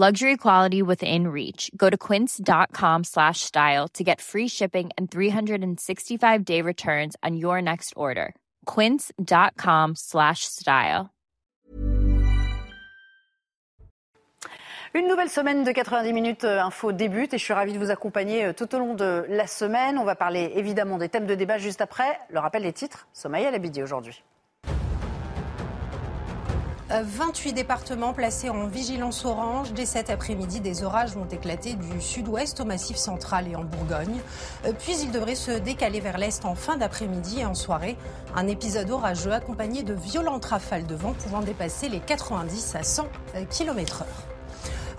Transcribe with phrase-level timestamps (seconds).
[0.00, 1.72] Luxury quality within reach.
[1.76, 7.94] Go to quince.com slash style to get free shipping and 365-day returns on your next
[7.96, 8.36] order.
[8.64, 11.10] quince.com slash style.
[14.94, 17.90] Une nouvelle semaine de 90 minutes euh, info débute et je suis ravie de vous
[17.90, 19.98] accompagner euh, tout au long de la semaine.
[19.98, 22.20] On va parler évidemment des thèmes de débat juste après.
[22.30, 24.22] Le rappel des titres, Somaya Labidi aujourd'hui.
[26.90, 29.72] 28 départements placés en vigilance orange.
[29.72, 34.20] Dès cet après-midi, des orages vont éclater du sud-ouest au massif central et en Bourgogne.
[34.64, 37.96] Euh, puis ils devraient se décaler vers l'est en fin d'après-midi et en soirée.
[38.34, 43.06] Un épisode orageux accompagné de violentes rafales de vent pouvant dépasser les 90 à 100
[43.50, 44.37] km/h.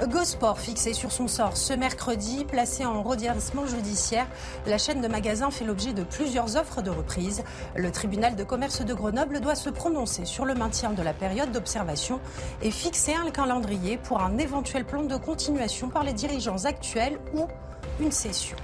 [0.07, 4.27] Gosport fixé sur son sort ce mercredi, placé en redressement judiciaire.
[4.65, 7.43] La chaîne de magasins fait l'objet de plusieurs offres de reprise.
[7.75, 11.51] Le tribunal de commerce de Grenoble doit se prononcer sur le maintien de la période
[11.51, 12.21] d'observation
[12.61, 17.47] et fixer un calendrier pour un éventuel plan de continuation par les dirigeants actuels ou
[17.99, 18.55] une cession.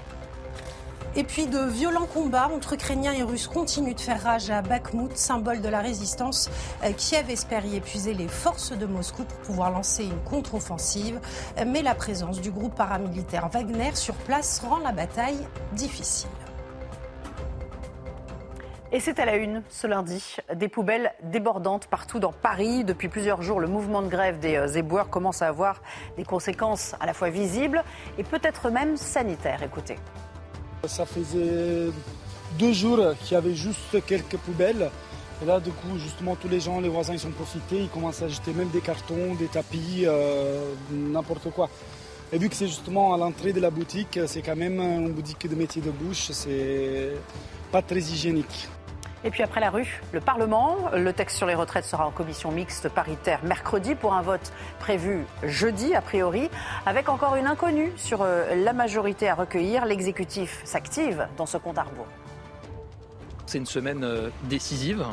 [1.18, 5.16] Et puis de violents combats entre Ukrainiens et Russes continuent de faire rage à Bakhmut,
[5.16, 6.50] symbole de la résistance.
[6.84, 11.22] Euh, Kiev espère y épuiser les forces de Moscou pour pouvoir lancer une contre-offensive.
[11.66, 15.40] Mais la présence du groupe paramilitaire Wagner sur place rend la bataille
[15.72, 16.30] difficile.
[18.92, 20.36] Et c'est à la une ce lundi.
[20.54, 22.84] Des poubelles débordantes partout dans Paris.
[22.84, 25.82] Depuis plusieurs jours, le mouvement de grève des euh, éboueurs commence à avoir
[26.18, 27.84] des conséquences à la fois visibles
[28.18, 29.64] et peut-être même sanitaires.
[29.64, 29.98] Écoutez.
[30.88, 31.92] Ça faisait
[32.60, 34.90] deux jours qu'il y avait juste quelques poubelles.
[35.42, 37.82] Et là, du coup, justement, tous les gens, les voisins, ils sont profités.
[37.82, 41.70] Ils commencent à jeter même des cartons, des tapis, euh, n'importe quoi.
[42.32, 45.48] Et vu que c'est justement à l'entrée de la boutique, c'est quand même une boutique
[45.48, 47.12] de métier de bouche, c'est
[47.72, 48.68] pas très hygiénique.
[49.26, 50.78] Et puis après la rue, le Parlement.
[50.94, 55.26] Le texte sur les retraites sera en commission mixte paritaire mercredi pour un vote prévu
[55.44, 56.48] jeudi, a priori,
[56.86, 59.86] avec encore une inconnue sur euh, la majorité à recueillir.
[59.86, 62.08] L'exécutif s'active dans ce compte à rebours.
[63.48, 65.04] C'est une semaine euh, décisive.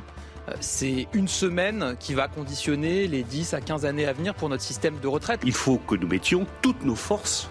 [0.49, 4.51] Euh, C'est une semaine qui va conditionner les 10 à 15 années à venir pour
[4.51, 5.41] notre système de retraite.
[5.43, 7.49] Il faut que nous mettions toutes nos forces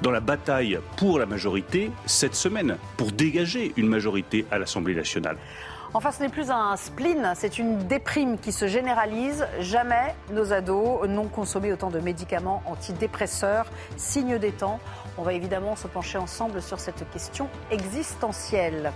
[0.00, 5.36] dans la bataille pour la majorité cette semaine, pour dégager une majorité à l'Assemblée nationale.
[5.94, 9.46] Enfin, ce n'est plus un spleen, c'est une déprime qui se généralise.
[9.60, 13.66] Jamais nos ados n'ont consommé autant de médicaments antidépresseurs,
[13.96, 14.80] signe des temps.
[15.16, 18.92] On va évidemment se pencher ensemble sur cette question existentielle.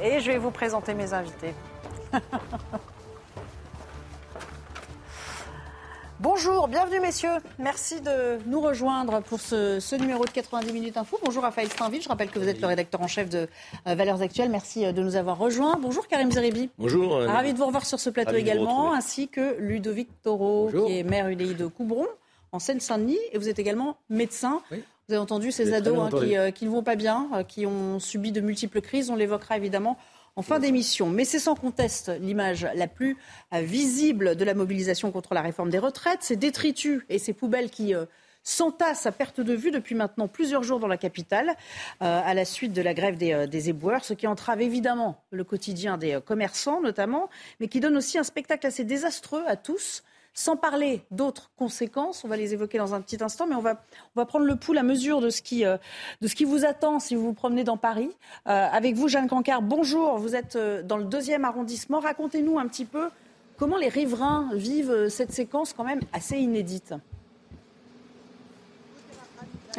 [0.00, 1.54] Et je vais vous présenter mes invités.
[6.20, 7.36] Bonjour, bienvenue messieurs.
[7.60, 11.16] Merci de nous rejoindre pour ce, ce, numéro de 90 minutes info.
[11.24, 13.46] Bonjour Raphaël Steinville, je rappelle que vous êtes le rédacteur en chef de
[13.86, 14.50] euh, Valeurs Actuelles.
[14.50, 15.78] Merci euh, de nous avoir rejoints.
[15.80, 16.70] Bonjour Karim Zeribi.
[16.76, 17.14] Bonjour.
[17.14, 21.04] Euh, Ravi de vous revoir sur ce plateau également, ainsi que Ludovic Taureau, qui est
[21.04, 22.08] maire UDI de Coubron,
[22.50, 24.60] en Seine-Saint-Denis, et vous êtes également médecin.
[24.72, 24.82] Oui.
[25.06, 28.32] Vous avez entendu ces ados hein, qui, qui, ne vont pas bien, qui ont subi
[28.32, 29.08] de multiples crises.
[29.08, 29.96] On l'évoquera évidemment
[30.38, 31.10] en fin d'émission.
[31.10, 33.16] Mais c'est sans conteste l'image la plus
[33.52, 36.22] euh, visible de la mobilisation contre la réforme des retraites.
[36.22, 38.04] Ces détritus et ces poubelles qui euh,
[38.44, 41.56] s'entassent à perte de vue depuis maintenant plusieurs jours dans la capitale,
[42.02, 45.98] euh, à la suite de la grève des, éboueurs, ce qui entrave évidemment le quotidien
[45.98, 47.28] des commerçants notamment,
[47.58, 50.04] mais qui donne aussi un spectacle assez désastreux à tous.
[50.34, 53.76] Sans parler d'autres conséquences, on va les évoquer dans un petit instant, mais on va,
[54.26, 55.76] prendre le pouls, la mesure de ce, qui, euh,
[56.20, 58.10] de ce qui vous attend si vous vous promenez dans Paris.
[58.46, 61.98] Euh, avec vous, Jeanne Cancard, bonjour, vous êtes euh, dans le deuxième arrondissement.
[61.98, 63.08] Racontez-nous un petit peu
[63.56, 66.94] comment les riverains vivent cette séquence quand même assez inédite.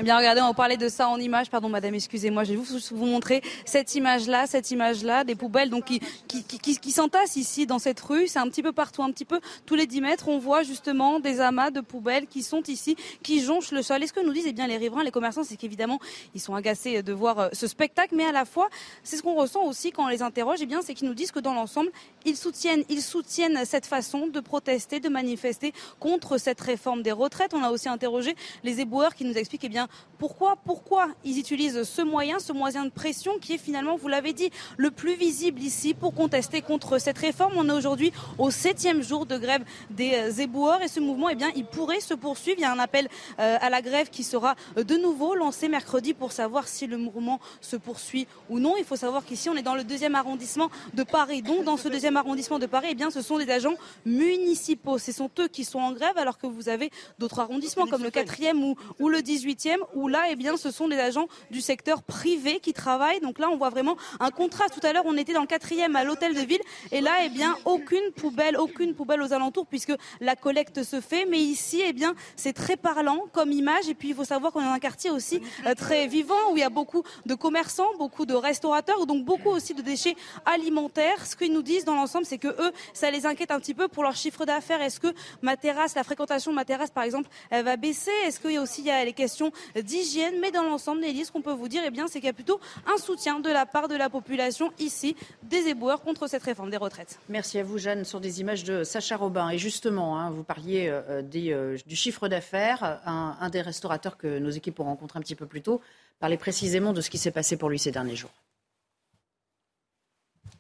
[0.02, 1.50] Eh bien, regardez, on va parler de ça en image.
[1.50, 2.46] Pardon, madame, excusez-moi.
[2.46, 6.92] Je vais vous, montrer cette image-là, cette image-là, des poubelles donc qui, qui, qui, qui
[6.92, 8.26] s'entassent ici dans cette rue.
[8.30, 10.30] C'est un petit peu partout, un petit peu tous les 10 mètres.
[10.30, 14.02] On voit justement des amas de poubelles qui sont ici, qui jonchent le sol.
[14.02, 16.00] Et ce que nous disent eh bien, les riverains, les commerçants, c'est qu'évidemment,
[16.34, 18.70] ils sont agacés de voir euh, ce spectacle, mais à la fois,
[19.04, 20.60] c'est ce qu'on ressent aussi quand on les interroge.
[20.62, 21.92] Eh bien, c'est qu'ils nous disent que dans l'ensemble,
[22.24, 27.54] ils soutiennent, ils soutiennent cette façon de protester, de manifester contre cette réforme des retraites.
[27.54, 29.89] On a aussi interrogé les éboueurs qui nous expliquent eh bien,
[30.20, 34.34] pourquoi, pourquoi ils utilisent ce moyen, ce moyen de pression qui est finalement, vous l'avez
[34.34, 37.54] dit, le plus visible ici pour contester contre cette réforme?
[37.56, 41.36] On est aujourd'hui au septième jour de grève des euh, éboueurs et ce mouvement, eh
[41.36, 42.58] bien, il pourrait se poursuivre.
[42.60, 43.08] Il y a un appel
[43.40, 46.98] euh, à la grève qui sera euh, de nouveau lancé mercredi pour savoir si le
[46.98, 48.76] mouvement se poursuit ou non.
[48.78, 51.42] Il faut savoir qu'ici, on est dans le deuxième arrondissement de Paris.
[51.42, 53.76] Donc, dans ce deuxième arrondissement de Paris, eh bien, ce sont des agents
[54.06, 54.98] municipaux.
[54.98, 58.12] Ce sont eux qui sont en grève alors que vous avez d'autres arrondissements comme le
[58.12, 62.04] quatrième ou, ou le 18e où là, eh bien, ce sont des agents du secteur
[62.04, 63.20] privé qui travaillent.
[63.20, 64.80] Donc là, on voit vraiment un contraste.
[64.80, 66.62] Tout à l'heure, on était dans le quatrième à l'hôtel de ville
[66.92, 71.26] et là, eh bien, aucune poubelle, aucune poubelle aux alentours puisque la collecte se fait.
[71.26, 73.90] Mais ici, eh bien, c'est très parlant comme image.
[73.90, 76.58] Et puis, il faut savoir qu'on est dans un quartier aussi euh, très vivant où
[76.58, 80.16] il y a beaucoup de commerçants, beaucoup de restaurateurs, donc beaucoup aussi de déchets
[80.46, 81.26] alimentaires.
[81.26, 83.88] Ce qu'ils nous disent dans l'ensemble, c'est que eux, ça les inquiète un petit peu
[83.88, 84.82] pour leur chiffre d'affaires.
[84.82, 88.12] Est-ce que ma terrasse, la fréquentation de ma terrasse, par exemple, elle va baisser?
[88.26, 91.54] Est-ce qu'il y a aussi les questions d'hygiène Mais dans l'ensemble, Nelly, ce qu'on peut
[91.54, 93.96] vous dire, eh bien, c'est qu'il y a plutôt un soutien de la part de
[93.96, 97.20] la population ici des éboueurs contre cette réforme des retraites.
[97.30, 99.50] Merci à vous, Jeanne, sur des images de Sacha Robin.
[99.50, 103.02] Et justement, hein, vous parliez euh, euh, du chiffre d'affaires.
[103.06, 105.82] Un, des restaurateurs que nos équipes ont rencontré un petit peu plus tôt
[106.20, 108.32] parlait précisément de ce qui s'est passé pour lui ces derniers jours.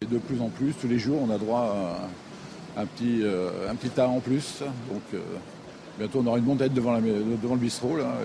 [0.02, 2.00] De plus en plus, tous les jours, on a droit
[2.76, 4.62] à un petit, euh, un petit tas en plus.
[4.90, 5.22] Donc,
[6.00, 7.98] Bientôt, on aura une montagne devant, devant le bistrot.
[7.98, 8.16] Là,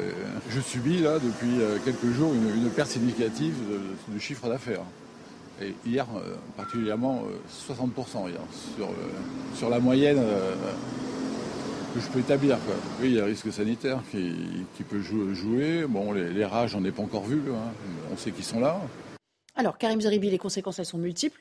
[0.49, 3.57] je subis là, depuis euh, quelques jours une, perte significative
[4.09, 4.83] de, chiffre d'affaires.
[5.61, 8.41] Et hier, euh, particulièrement, 60% euh, hier,
[8.77, 8.91] sur,
[9.57, 10.23] sur la moyenne
[11.95, 12.59] que je peux établir.
[13.01, 15.85] Oui, il y a un risque sanitaire qui, peut jouer.
[15.89, 17.43] Bon, les, rages, on n'est pas encore vu.
[17.49, 17.73] Hein.
[18.13, 18.81] On sait qu'ils sont là.
[19.57, 21.41] Alors, Karim Zeribi, les conséquences, elles sont multiples.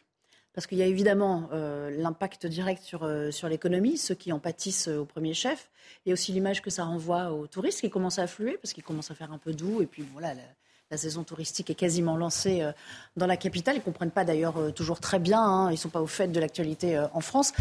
[0.54, 4.40] Parce qu'il y a évidemment euh, l'impact direct sur, euh, sur l'économie, ceux qui en
[4.40, 5.72] pâtissent euh, au premier chef.
[6.06, 8.74] Il y a aussi l'image que ça renvoie aux touristes qui commencent à affluer parce
[8.74, 9.82] qu'ils commencent à faire un peu doux.
[9.82, 12.64] Et puis voilà, la, saison touristique est quasiment lancée
[13.18, 13.78] dans la capitale.
[13.78, 15.42] Ils ne comprennent pas d'ailleurs toujours très bien.
[15.42, 15.70] Hein.
[15.70, 17.52] ils ne sont pas au fait de l'actualité en France.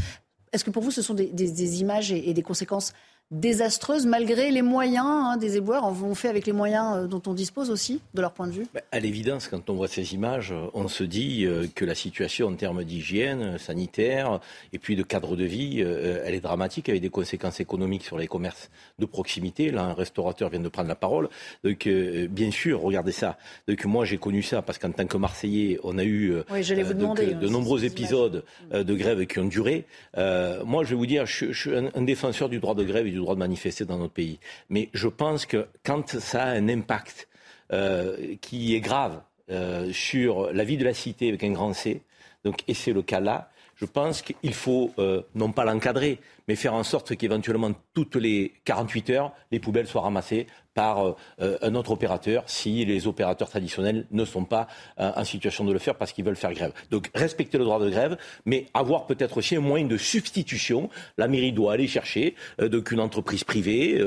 [0.53, 2.93] Est-ce que pour vous, ce sont des, images et, des conséquences
[3.33, 5.85] désastreuse malgré les moyens hein, des éboueurs.
[5.85, 8.67] On fait avec les moyens euh, dont on dispose aussi, de leur point de vue
[8.75, 12.49] bah, À l'évidence, quand on voit ces images, on se dit euh, que la situation
[12.49, 14.41] en termes d'hygiène sanitaire
[14.73, 18.19] et puis de cadre de vie, euh, elle est dramatique avec des conséquences économiques sur
[18.19, 19.71] les commerces de proximité.
[19.71, 21.31] Là, un restaurateur vient de prendre la parole.
[21.65, 23.39] Donc, bien sûr, regardez ça.
[23.67, 27.85] Donc, moi, j'ai connu ça parce qu'en tant que Marseillais, on a eu de, nombreux
[27.85, 29.87] épisodes de grève qui ont duré.
[30.17, 33.11] moi, je vais vous dire, je, suis un, un défenseur du droit de grève et
[33.11, 34.39] du droit de manifester dans notre pays.
[34.69, 37.29] Mais je pense que quand ça a un impact
[37.73, 42.03] euh, qui est grave euh, sur la vie de la cité avec un grand C,
[42.45, 46.19] donc, et c'est le cas là, je pense qu'il faut euh, non pas l'encadrer,
[46.53, 51.17] mais faire en sorte qu'éventuellement toutes les 48 heures, les poubelles soient ramassées par euh,
[51.41, 54.69] euh, un autre opérateur si les opérateurs traditionnels ne sont pas
[54.99, 56.73] euh, en situation de le faire parce qu'ils veulent faire grève.
[56.91, 58.17] Donc respecter le droit de grève,
[58.47, 60.89] mais avoir peut-être aussi un moyen de substitution.
[61.19, 64.03] La mairie doit aller chercher une entreprise privée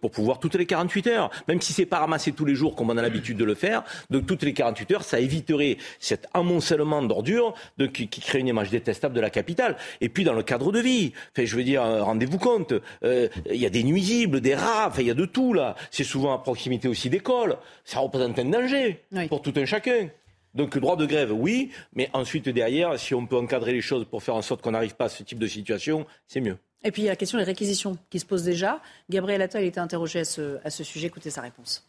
[0.00, 2.90] pour pouvoir toutes les 48 heures, même si c'est pas ramassé tous les jours comme
[2.90, 3.84] on a l'habitude de le faire,
[4.26, 7.54] toutes les 48 heures, ça éviterait cet amoncellement d'ordures
[7.92, 9.76] qui, crée une image détestable de la capitale.
[10.00, 13.70] Et puis dans le cadre de vie, je veux dire, rendez-vous compte, il y a
[13.70, 17.10] des nuisibles, des rats, il y a de tout là c'est souvent à proximité aussi
[17.10, 17.56] d'écoles.
[17.84, 20.08] Ça représente un danger pour tout un chacun.
[20.54, 24.04] Donc le droit de grève, oui, mais ensuite derrière, si on peut encadrer les choses
[24.04, 26.58] pour faire en sorte qu'on n'arrive pas à ce type de situation, c'est mieux.
[26.84, 28.80] Et puis il y a la question des réquisitions qui se pose déjà.
[29.08, 31.06] Gabriel Attal a été interrogé à ce, à ce sujet.
[31.06, 31.88] Écoutez sa réponse.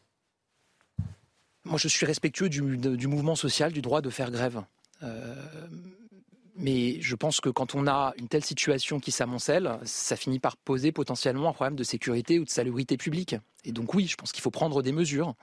[1.65, 4.61] Moi, je suis respectueux du, du mouvement social, du droit de faire grève.
[5.01, 5.35] Euh,
[6.55, 10.57] mais je pense que quand on a une telle situation qui s'amoncelle, ça finit par
[10.57, 13.35] poser potentiellement un problème de sécurité ou de salubrité publique.
[13.65, 15.35] Et donc oui, je pense qu'il faut prendre des mesures.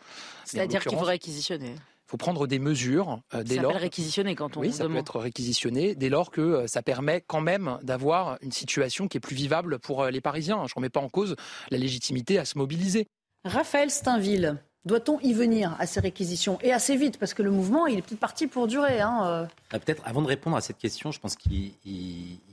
[0.44, 3.72] C'est-à-dire qu'il faut réquisitionner il faut prendre des mesures euh, dès ça lors.
[3.76, 7.40] réquisitionner quand on Oui, ça peut être réquisitionné dès lors que euh, ça permet quand
[7.40, 10.56] même d'avoir une situation qui est plus vivable pour euh, les Parisiens.
[10.66, 11.36] Je ne remets pas en cause
[11.70, 13.06] la légitimité à se mobiliser.
[13.44, 17.86] Raphaël Steinville, doit-on y venir à ces réquisitions Et assez vite, parce que le mouvement,
[17.86, 19.00] il est peut-être parti pour durer.
[19.00, 19.46] Hein, euh.
[19.72, 21.72] ah, peut-être, avant de répondre à cette question, je pense qu'il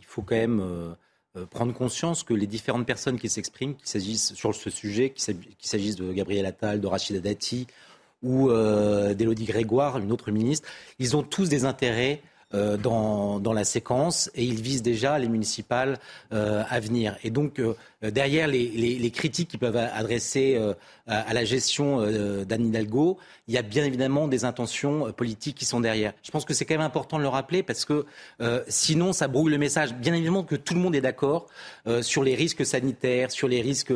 [0.05, 0.93] faut quand même euh,
[1.37, 5.35] euh, prendre conscience que les différentes personnes qui s'expriment, qu'il s'agisse sur ce sujet, qu'il
[5.59, 7.67] s'agisse de Gabriel Attal, de Rachida Dati
[8.23, 10.67] ou d'Élodie Grégoire, une autre ministre,
[10.97, 12.23] ils ont tous des intérêts
[12.53, 15.99] euh, dans, dans, la séquence et il vise déjà les municipales
[16.31, 17.17] euh, à venir.
[17.25, 20.73] Et donc, euh, derrière les, les, les, critiques qui peuvent adresser euh,
[21.07, 22.01] à, la gestion
[22.45, 23.17] d'Anne Hidalgo,
[23.49, 26.13] il y a bien évidemment des intentions politiques qui sont derrière.
[26.23, 28.05] Je pense que c'est quand même important de le rappeler parce que
[28.67, 29.93] sinon, ça brouille le message.
[29.93, 31.47] Bien évidemment que tout le monde est d'accord
[32.01, 33.93] sur les risques sanitaires, sur les risques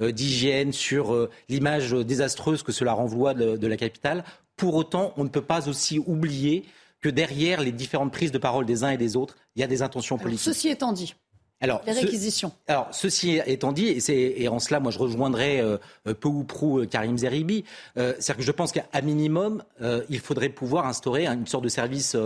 [0.00, 4.24] d'hygiène, sur l'image désastreuse que cela renvoie de, de la capitale.
[4.56, 6.64] Pour autant, on ne peut pas aussi oublier
[7.04, 9.66] que derrière les différentes prises de parole des uns et des autres, il y a
[9.66, 10.54] des intentions politiques.
[10.54, 11.14] ceci étant dit,
[11.60, 12.50] alors, les réquisitions.
[12.66, 15.76] alors, ceci étant dit, et, et, en cela, moi, je rejoindrai euh,
[16.18, 17.64] peu ou prou euh, Karim Zeribi,
[17.98, 19.62] euh, c'est-à-dire que je pense qu'à minimum,
[20.08, 22.16] il faudrait pouvoir instaurer une sorte de service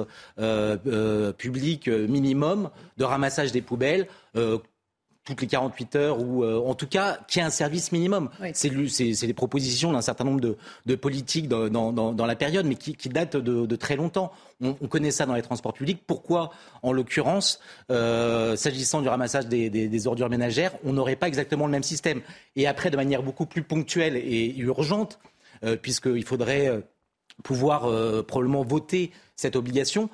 [1.38, 4.06] public minimum de ramassage des poubelles
[5.28, 8.30] toutes les 48 heures ou en tout cas qu'il y ait un service minimum.
[8.54, 10.40] C'est les propositions d'un certain nombre
[10.87, 14.32] de, politiques dans, la période, mais qui, datent de, très longtemps.
[14.61, 16.02] On, connaît ça dans les transports publics.
[16.06, 16.50] Pourquoi,
[16.82, 21.82] en l'occurrence, euh, s'agissant du ramassage des, ordures ménagères, on n'aurait pas exactement le même
[21.82, 22.23] système?
[22.56, 25.18] Et après, de manière beaucoup plus ponctuelle et urgente,
[25.64, 26.80] euh, puisqu'il faudrait euh,
[27.44, 27.82] pouvoir
[28.25, 30.11] probablement voter cette obligation,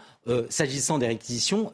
[0.51, 1.73] s'agissant des réquisitions,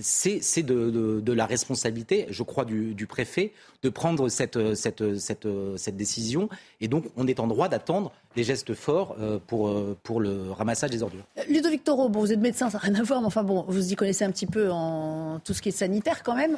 [0.00, 3.52] c'est de, la responsabilité, je crois, du, préfet
[3.84, 6.48] de prendre cette, cette, cette, cette, décision.
[6.80, 10.52] Et donc, on est en droit d'attendre des gestes forts euh, pour, euh, pour le
[10.52, 11.24] ramassage des ordures.
[11.38, 13.64] Euh, Ludovic Toro, bon, vous êtes médecin, ça n'a rien à voir, mais enfin bon,
[13.66, 16.56] vous y connaissez un petit peu en tout ce qui est sanitaire quand même.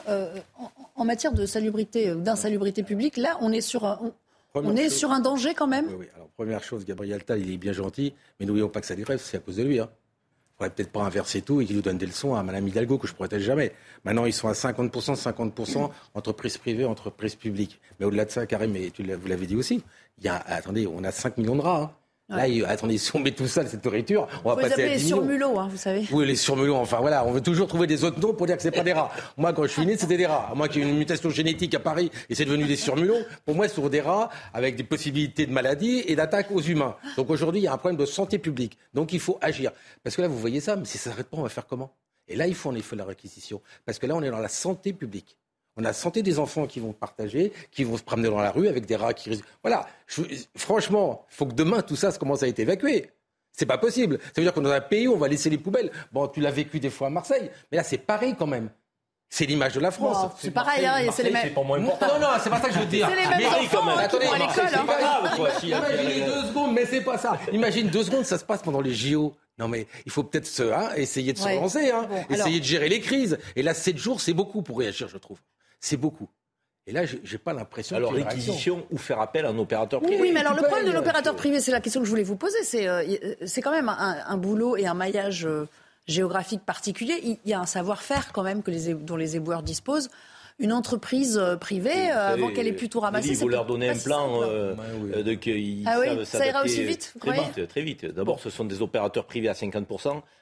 [0.97, 3.99] en, matière de salubrité, d'insalubrité publique, là, on est sur un,
[4.55, 5.87] on, est sur un danger quand même.
[5.89, 6.07] Oui, oui.
[6.15, 9.23] Alors première chose, Gabriel Tal, il est bien gentil, mais n'oublions pas que ça grèves,
[9.25, 9.81] c'est à cause de lui.
[9.81, 9.89] Hein.
[10.61, 12.99] Il faudrait peut-être pas inverser tout et qu'il nous donne des leçons à Mme Hidalgo
[12.99, 13.73] que je ne protège jamais.
[14.05, 17.81] Maintenant, ils sont à 50%, 50% entreprises privées, entreprises publiques.
[17.99, 19.83] Mais au-delà de ça, Karim, et tu vous l'avez dit aussi,
[20.19, 21.83] il y a, attendez, on a 5 millions de rats.
[21.83, 22.00] Hein.
[22.31, 25.03] Là, attendez, si on met tout ça, cette nourriture, on va vous passer à 10
[25.03, 26.07] les surmulots, hein, vous savez.
[26.13, 28.63] Oui, les surmulots, enfin voilà, on veut toujours trouver des autres noms pour dire que
[28.63, 29.11] c'est pas des rats.
[29.37, 30.53] Moi, quand je suis né, c'était des rats.
[30.55, 33.69] Moi qui ai une mutation génétique à Paris et c'est devenu des surmulots, pour moi,
[33.69, 36.97] c'est des rats avec des possibilités de maladie et d'attaque aux humains.
[37.17, 38.79] Donc aujourd'hui, il y a un problème de santé publique.
[38.95, 39.73] Donc il faut agir.
[40.03, 41.93] Parce que là, vous voyez ça, mais si ça s'arrête pas, on va faire comment?
[42.29, 43.61] Et là, il faut en effet la réquisition.
[43.85, 45.37] Parce que là, on est dans la santé publique.
[45.77, 48.69] On a santé des enfants qui vont partager, qui vont se promener dans la rue
[48.69, 49.87] avec des rats qui Voilà.
[50.57, 53.11] franchement, il faut que demain tout ça commence à être évacué.
[53.53, 54.19] C'est pas possible.
[54.23, 55.91] Ça veut dire qu'on est dans un pays où on va laisser les poubelles.
[56.13, 58.71] Bon, tu l'as vécu des fois à Marseille, mais là c'est pareil quand même.
[59.33, 60.33] C'est l'image de la France.
[60.41, 61.43] c'est pareil, hein, c'est les mêmes.
[61.45, 62.19] C'est pas moins important.
[62.19, 63.09] Non, non, c'est pas ça que je veux dire.
[63.09, 64.69] C'est les mêmes enfants hein, qui vont à l'école.
[64.69, 65.51] C'est pas grave, quoi.
[65.63, 67.39] Imaginez deux secondes, mais c'est pas ça.
[67.53, 69.37] Imagine deux secondes, ça se passe pendant les JO.
[69.57, 72.89] Non, mais il faut peut-être se, hein, essayer de se relancer, hein, essayer de gérer
[72.89, 73.39] les crises.
[73.55, 75.39] Et là, sept jours, c'est beaucoup pour réagir, je trouve
[75.81, 76.29] c'est beaucoup.
[76.87, 77.97] Et là, je n'ai pas l'impression.
[77.97, 80.21] Alors, réquisition ou faire appel à un opérateur privé.
[80.21, 82.37] Oui, mais alors le problème de l'opérateur privé, c'est la question que je voulais vous
[82.37, 82.63] poser.
[82.63, 85.69] C'est euh, c'est quand même un, boulot et un maillage euh,
[86.07, 87.21] géographique particulier.
[87.23, 90.11] Il y a un savoir-faire quand même que les, dont les éboueurs disposent
[90.61, 93.31] une entreprise euh, privée avant qu'elle ait pu tout ramasser.
[93.31, 94.75] Il faut leur donner un plan euh,
[95.23, 98.07] de qu'ils ah oui, ça ira aussi vite, très vite, très vite.
[98.07, 99.87] D'abord, ce sont des opérateurs privés à 50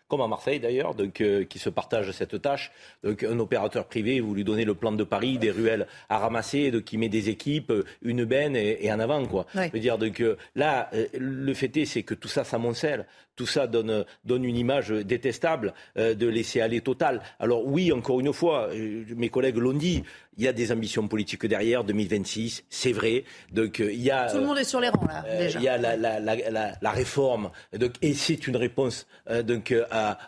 [0.09, 2.73] comme à Marseille d'ailleurs, donc euh, qui se partagent cette tâche.
[3.05, 6.71] Donc un opérateur privé, vous lui donnez le plan de Paris, des ruelles à ramasser,
[6.71, 7.73] donc qui met des équipes,
[8.03, 9.47] une benne et, en avant quoi.
[9.55, 10.23] Je veux dire donc
[10.55, 14.91] là, le fait est, c'est que tout ça s'amoncelle, tout ça donne donne une image
[14.91, 17.23] détestable de laisser aller total.
[17.39, 18.71] Alors oui, encore une fois,
[19.17, 20.03] mes collègues l'ont dit,
[20.39, 23.25] il y a des ambitions politiques derrière, 2026, c'est vrai.
[23.53, 25.25] Donc il y a tout le monde est sur les rangs là.
[25.39, 25.59] Déjà.
[25.59, 29.07] Il y a la, la, la, la réforme, donc, et c'est une réponse
[29.45, 29.75] donc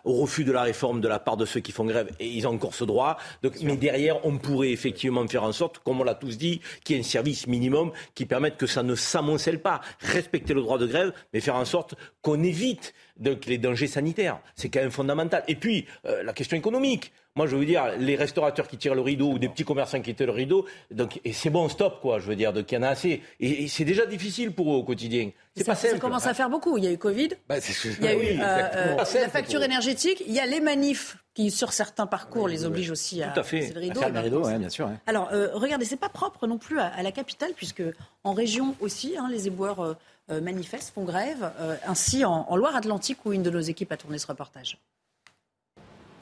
[0.05, 2.47] au refus de la réforme de la part de ceux qui font grève, et ils
[2.47, 3.17] ont encore ce droit.
[3.43, 6.97] Donc, mais derrière, on pourrait effectivement faire en sorte, comme on l'a tous dit, qu'il
[6.97, 9.81] y ait un service minimum qui permette que ça ne s'amoncelle pas.
[10.00, 14.40] Respecter le droit de grève, mais faire en sorte qu'on évite donc, les dangers sanitaires.
[14.57, 15.45] C'est quand même fondamental.
[15.47, 17.12] Et puis, euh, la question économique.
[17.37, 20.15] Moi, je veux dire, les restaurateurs qui tirent le rideau ou des petits commerçants qui
[20.17, 22.19] tirent le rideau, donc, et c'est bon, stop, quoi.
[22.19, 23.23] Je veux dire, donc il y en a assez.
[23.39, 25.31] Et, c'est déjà difficile pour eux au quotidien.
[25.55, 25.95] C'est pas simple.
[25.95, 26.77] Ça commence à faire beaucoup.
[26.77, 27.29] Il y a eu Covid.
[27.49, 30.25] Bah, il y a eu euh, euh, la facture énergétique.
[30.27, 33.43] Il y a les manifs qui, sur certains parcours, les obligent aussi à, Tout à
[33.45, 33.73] fait.
[33.75, 34.01] le rideau.
[34.01, 34.91] le rideau bien sûr.
[35.07, 37.85] Alors, euh, regardez, c'est pas propre non plus à, la capitale, puisque
[38.25, 39.97] en région aussi, hein, les éboueurs
[40.29, 41.53] manifestent, font grève.
[41.87, 44.79] ainsi, en Loire-Atlantique, où une de nos équipes a tourné ce reportage.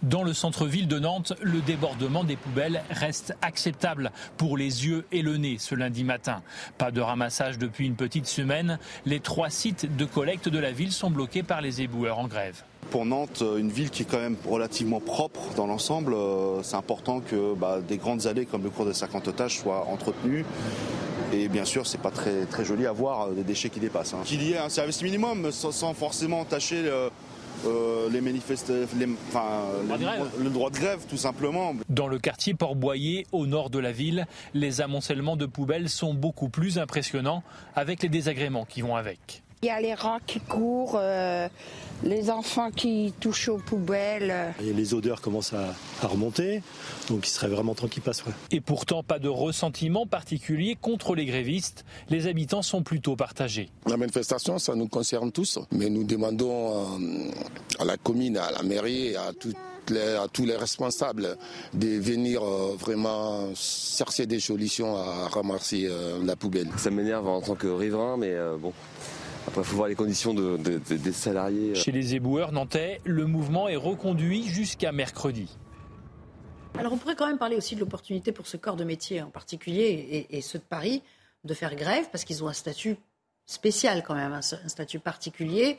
[0.05, 5.23] Dans le centre-ville de Nantes, le débordement des poubelles reste acceptable pour les yeux et
[5.23, 6.43] le nez ce lundi matin.
[6.79, 8.79] Pas de ramassage depuis une petite semaine.
[9.07, 12.63] Les trois sites de collecte de la ville sont bloqués par les éboueurs en grève.
[12.93, 17.19] Pour Nantes, une ville qui est quand même relativement propre dans l'ensemble, euh, c'est important
[17.19, 20.45] que bah, des grandes allées comme le cours des 50 tâches soient entretenues.
[21.33, 24.15] Et bien sûr, c'est pas très, très joli à voir euh, des déchets qui dépassent.
[24.15, 24.23] Hein.
[24.25, 26.89] Qu'il y ait un service minimum sans, forcément tâcher
[28.11, 31.75] les manifestes, le droit de grève tout simplement.
[31.89, 36.49] Dans le quartier Port-Boyer, au nord de la ville, les amoncellements de poubelles sont beaucoup
[36.49, 37.43] plus impressionnants
[37.75, 39.43] avec les désagréments qui vont avec.
[39.63, 41.49] Il y a les rats qui courent, euh,
[42.03, 44.55] les enfants qui touchent aux poubelles.
[44.63, 45.75] Et les odeurs commencent à,
[46.07, 46.63] remonter,
[47.09, 48.23] donc il serait vraiment temps qu'ils passent.
[48.51, 51.85] Et pourtant, pas de ressentiment particulier contre les grévistes.
[52.09, 53.71] Les habitants sont plutôt partagés.
[53.87, 57.31] La manifestation, ça nous concerne tous, mais nous demandons euh,
[57.79, 59.33] à la commune, à la mairie, à
[59.91, 61.39] à tous les responsables
[61.73, 65.89] de venir euh, vraiment chercher des solutions à ramasser
[66.23, 66.69] la poubelle.
[66.77, 68.75] Ça m'énerve en tant que riverain, mais bon,
[69.49, 71.75] après, il faut voir les conditions des salariés.
[71.75, 75.57] Chez les éboueurs nantais, le mouvement est reconduit jusqu'à mercredi.
[76.79, 79.31] Alors on pourrait quand même parler aussi de l'opportunité pour ce corps de métier en
[79.31, 81.03] particulier et, ceux de Paris
[81.45, 82.97] de faire grève parce qu'ils ont un statut
[83.47, 85.79] spécial quand même, un, statut particulier.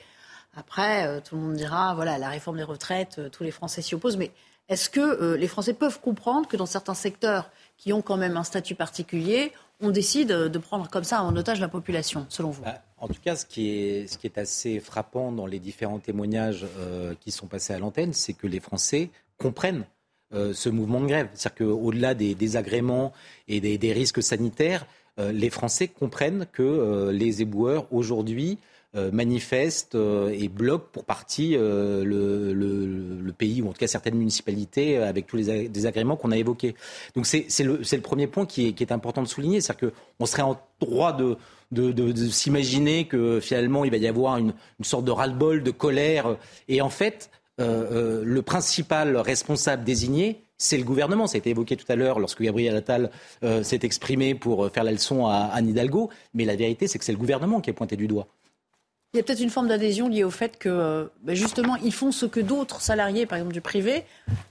[0.55, 3.83] Après, euh, tout le monde dira, voilà, la réforme des retraites, euh, tous les Français
[3.83, 4.31] s'y opposent, mais
[4.67, 8.35] est-ce que euh, les Français peuvent comprendre que dans certains secteurs qui ont quand même
[8.35, 12.63] un statut particulier, on décide de prendre comme ça en otage la population, selon vous
[12.63, 17.31] bah, En tout cas, ce qui, est, assez frappant dans les différents témoignages euh, qui
[17.31, 19.85] sont passés à l'antenne, c'est que les Français comprennent
[20.33, 21.29] euh, ce mouvement de grève.
[21.33, 23.13] C'est-à-dire qu'au-delà des désagréments
[23.47, 24.85] et des, risques sanitaires,
[25.17, 28.57] euh, les Français comprennent que les éboueurs, aujourd'hui,
[28.95, 34.97] manifestent euh, et bloquent pour partie euh, le, pays, ou en tout cas certaines municipalités,
[34.97, 36.75] avec tous les désagréments qu'on a évoqués.
[37.15, 41.13] Donc c'est le, premier point qui est, important de souligner, c'est-à-dire qu'on serait en droit
[41.13, 41.37] de,
[41.71, 46.35] de, s'imaginer que finalement il va y avoir une, sorte de ras-le-bol, de colère.
[46.67, 47.29] Et en fait,
[47.59, 51.27] le principal responsable désigné, c'est le gouvernement.
[51.27, 54.91] Ça a été évoqué tout à l'heure lorsque Gabriel Attal s'est exprimé pour faire la
[54.91, 56.09] leçon à Anne Hidalgo.
[56.33, 58.27] Mais la vérité, c'est que c'est le gouvernement qui est pointé du doigt.
[59.15, 61.91] Il y a peut-être une forme d'adhésion liée au fait que, euh, ben justement, ils
[61.91, 64.03] font ce que d'autres salariés, par exemple du privé,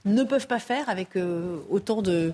[0.03, 2.33] ne peuvent pas faire avec euh, autant de,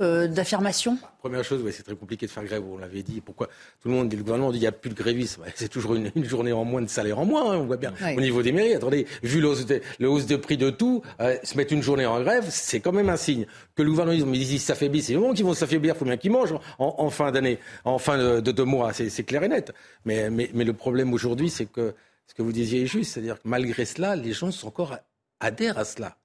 [0.00, 3.20] euh, d'affirmations Première chose, c'est très compliqué de faire grève, on l'avait dit.
[3.20, 3.48] Pourquoi
[3.82, 5.40] Tout le monde dit, le gouvernement dit, il n'y a plus de grévistes.
[5.56, 7.92] c'est toujours une, journée en moins de salaire en moins, hein, on voit bien.
[8.16, 11.02] Au niveau des mairies, attendez, vu le hausse de, le hausse de prix de tout,
[11.18, 13.46] se mettre une journée en grève, c'est quand même un signe.
[13.74, 16.18] Que le gouvernement dise, mais s'affaiblit, c'est le moment qu'ils vont s'affaiblir, il faut bien
[16.18, 19.72] qu'ils mangent en, fin d'année, en fin de, deux mois, c'est clair et net.
[20.04, 21.94] Mais, mais, mais le problème aujourd'hui, c'est que
[22.26, 24.96] ce que vous disiez est juste, c'est-à-dire que malgré cela, les gens sont encore
[25.40, 26.16] adhèrent à cela.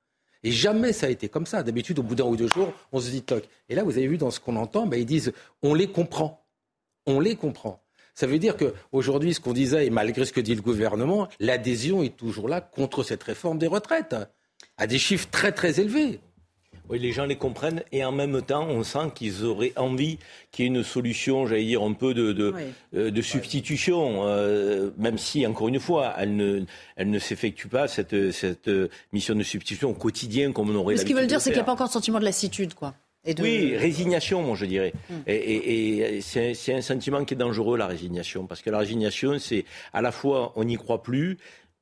[0.43, 1.63] Et jamais ça a été comme ça.
[1.63, 3.43] D'habitude, au bout d'un ou deux jours, on se dit toc.
[3.67, 6.46] Et là, vous avez vu dans ce qu'on entend, ben, ils disent on les comprend.
[7.05, 7.84] On les comprend.
[8.15, 12.03] Ça veut dire qu'aujourd'hui, ce qu'on disait, et malgré ce que dit le gouvernement, l'adhésion
[12.03, 14.16] est toujours là contre cette réforme des retraites,
[14.77, 16.20] à des chiffres très très élevés.
[16.90, 20.18] Oui, les gens les comprennent et en même temps, on sent qu'ils auraient envie
[20.52, 22.54] qu'il y ait une solution, j'allais dire, un peu de, de,
[22.96, 26.64] euh, substitution, euh, même si, encore une fois, elle ne,
[26.96, 28.70] elle ne s'effectue pas, cette, cette
[29.14, 31.58] mission de substitution au quotidien comme on aurait Mais ce qu'ils veulent dire, c'est qu'il
[31.60, 32.94] n'y a pas encore de sentiment de lassitude, quoi.
[33.40, 34.94] Oui, résignation, moi je dirais.
[35.28, 38.48] Et, et c'est un sentiment qui est dangereux, la résignation.
[38.48, 41.38] Parce que la résignation, c'est à la fois on n'y croit plus,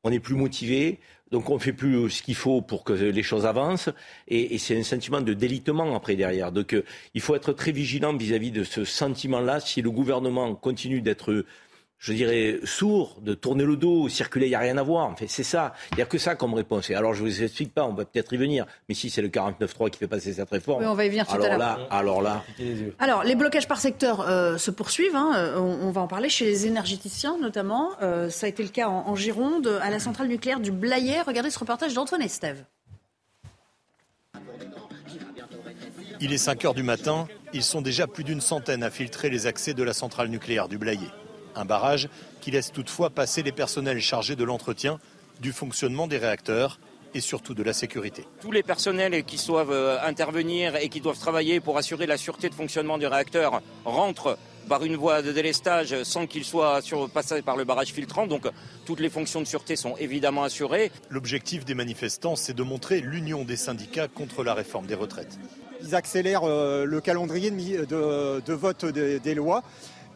[0.08, 1.00] on n'est plus motivé,
[1.32, 3.90] donc on fait plus ce qu'il faut pour que les choses avancent.
[4.30, 6.54] Et, c'est un sentiment de délitement après derrière.
[6.54, 9.60] Donc euh, il faut être très vigilant vis-à-vis -vis de ce sentiment-là.
[9.60, 11.44] Si le gouvernement continue d'être
[12.00, 15.08] je dirais, sourd, de tourner le dos, circuler, il n'y a rien à voir.
[15.08, 15.74] En fait, c'est ça.
[15.92, 16.90] Il n'y a que ça comme réponse.
[16.92, 18.66] Et alors, je ne vous explique pas, on va peut-être y venir.
[18.88, 20.84] Mais si c'est le 49.3 qui fait passer cette réforme.
[20.86, 22.44] on va y venir tout alors à là, alors là.
[23.00, 25.16] Alors, les blocages par secteur euh, se poursuivent.
[25.16, 25.34] Hein.
[25.36, 27.92] Euh, on, va en parler chez les énergéticiens, notamment.
[28.02, 31.22] Euh, ça a été le cas en, Gironde, à la centrale nucléaire du Blayet.
[31.22, 32.64] Regardez ce reportage d'Antoine Estève.
[36.20, 37.28] Il est 5 heures du matin.
[37.54, 40.78] Ils sont déjà plus d'une centaine à filtrer les accès de la centrale nucléaire du
[40.78, 41.10] Blayet.
[41.58, 42.08] Un barrage
[42.40, 45.00] qui laisse toutefois passer les personnels chargés de l'entretien,
[45.42, 46.80] du fonctionnement des réacteurs
[47.16, 48.26] et surtout de la sécurité.
[48.42, 52.50] Tous les personnels qui doivent euh, intervenir et qui doivent travailler pour assurer la sûreté
[52.50, 54.38] de fonctionnement du réacteur rentrent
[54.70, 58.28] par une voie de délestage sans qu'ils soient passés par le barrage filtrant.
[58.28, 58.48] Donc
[58.86, 60.92] toutes les fonctions de sûreté sont évidemment assurées.
[61.10, 65.40] L'objectif des manifestants, c'est de montrer l'union des syndicats contre la réforme des retraites.
[65.82, 69.64] Ils accélèrent euh, le calendrier de, vote des lois.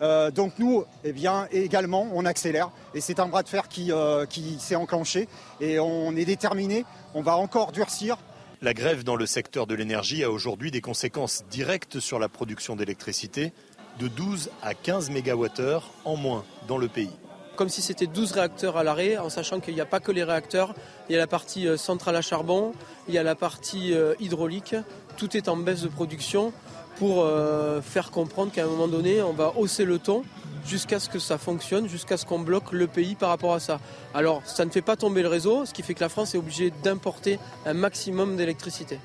[0.02, 2.72] Euh, donc nous, eh bien, également, on accélère.
[2.96, 5.28] Et c'est un bras de fer qui, euh, qui s'est enclenché.
[5.60, 6.86] Et on est déterminé.
[7.14, 8.18] On va encore durcir.
[8.62, 12.76] La grève dans le secteur de l'énergie a aujourd'hui des conséquences directes sur la production
[12.76, 13.54] d'électricité
[14.00, 17.12] de 12 à 15 MWh en moins dans le pays.
[17.56, 20.24] Comme si c'était 12 réacteurs à l'arrêt, en sachant qu'il n'y a pas que les
[20.24, 20.74] réacteurs,
[21.10, 22.72] il y a la partie euh, centrale à charbon,
[23.08, 24.76] il y a la partie hydraulique,
[25.18, 26.54] tout est en baisse de production
[27.02, 30.22] pour euh, faire comprendre qu'à un moment donné, on va hausser le ton
[30.68, 33.80] jusqu'à ce que ça fonctionne, jusqu'à ce qu'on bloque le pays par rapport à ça.
[34.14, 36.38] Alors, ça ne fait pas tomber le réseau, ce qui fait que la France est
[36.38, 39.00] obligée d'importer un maximum d'électricité.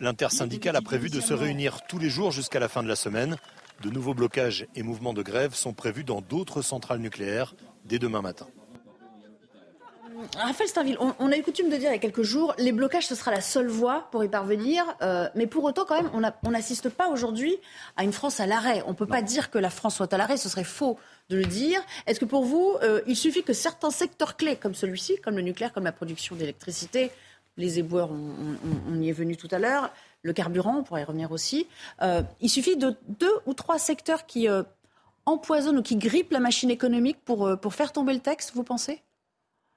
[0.00, 3.36] L'intersyndicale a prévu de se réunir tous les jours jusqu'à la fin de la semaine.
[3.80, 8.22] De nouveaux blocages et mouvements de grève sont prévus dans d'autres centrales nucléaires dès demain
[8.22, 8.48] matin.
[10.38, 13.06] Raphaël Stainville, on, a eu coutume de dire il y a quelques jours, les blocages,
[13.06, 14.84] ce sera la seule voie pour y parvenir.
[15.02, 16.10] Euh, mais pour autant, quand même,
[16.44, 17.56] on n'assiste pas aujourd'hui
[17.96, 18.82] à une France à l'arrêt.
[18.86, 20.96] On ne peut pas dire que la France soit à l'arrêt, ce serait faux
[21.28, 21.80] de le dire.
[22.06, 25.42] Est-ce que pour vous, euh, il suffit que certains secteurs clés, comme celui-ci, comme le
[25.42, 27.10] nucléaire, comme la production d'électricité,
[27.56, 29.90] les éboueurs, on, y est venu tout à l'heure,
[30.22, 31.66] le carburant, on pourrait y revenir aussi,
[32.02, 34.46] euh, il suffit de deux ou trois secteurs qui
[35.26, 39.02] empoisonnent ou qui grippent la machine économique pour, pour faire tomber le texte, vous pensez?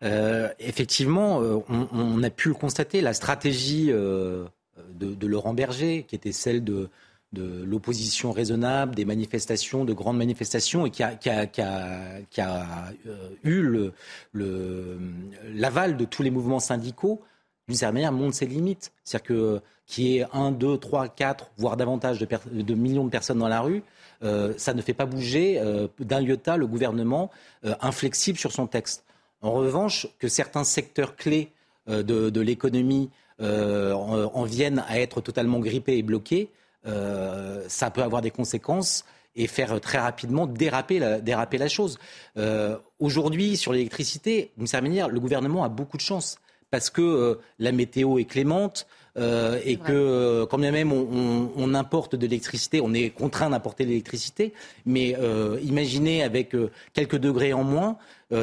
[0.03, 4.45] Euh, effectivement, euh, on, a pu le constater, la stratégie euh,
[4.93, 6.89] de, Laurent Berger, qui était celle de,
[7.33, 11.17] l'opposition raisonnable, des manifestations, de grandes manifestations, et qui a,
[13.43, 13.91] eu
[15.53, 17.21] l'aval de tous les mouvements syndicaux,
[17.67, 18.91] d'une certaine manière, montre ses limites.
[19.03, 23.39] C'est-à-dire que qu'il y ait 1, 2, 3, 4, voire davantage de, millions de personnes
[23.39, 23.83] dans la rue,
[24.57, 25.61] ça ne fait pas bouger
[25.99, 27.29] d'un iota le gouvernement
[27.63, 29.05] inflexible sur son texte.
[29.41, 31.51] En revanche, que certains secteurs clés
[31.89, 33.09] euh, de, l'économie
[33.41, 36.49] euh, en, viennent à être totalement grippés et bloqués,
[36.85, 39.03] euh, ça peut avoir des conséquences
[39.35, 41.97] et faire très rapidement déraper la, déraper la chose.
[42.99, 46.37] Aujourd'hui, sur l'électricité, d'une certaine manière, le gouvernement a beaucoup de chance
[46.69, 52.15] parce que la météo est clémente, euh, et que euh, quand bien même on, importe
[52.15, 54.53] de l'électricité, on est contraint d'importer de l'électricité,
[54.85, 56.55] mais euh, imaginez avec
[56.93, 57.97] quelques degrés en moins,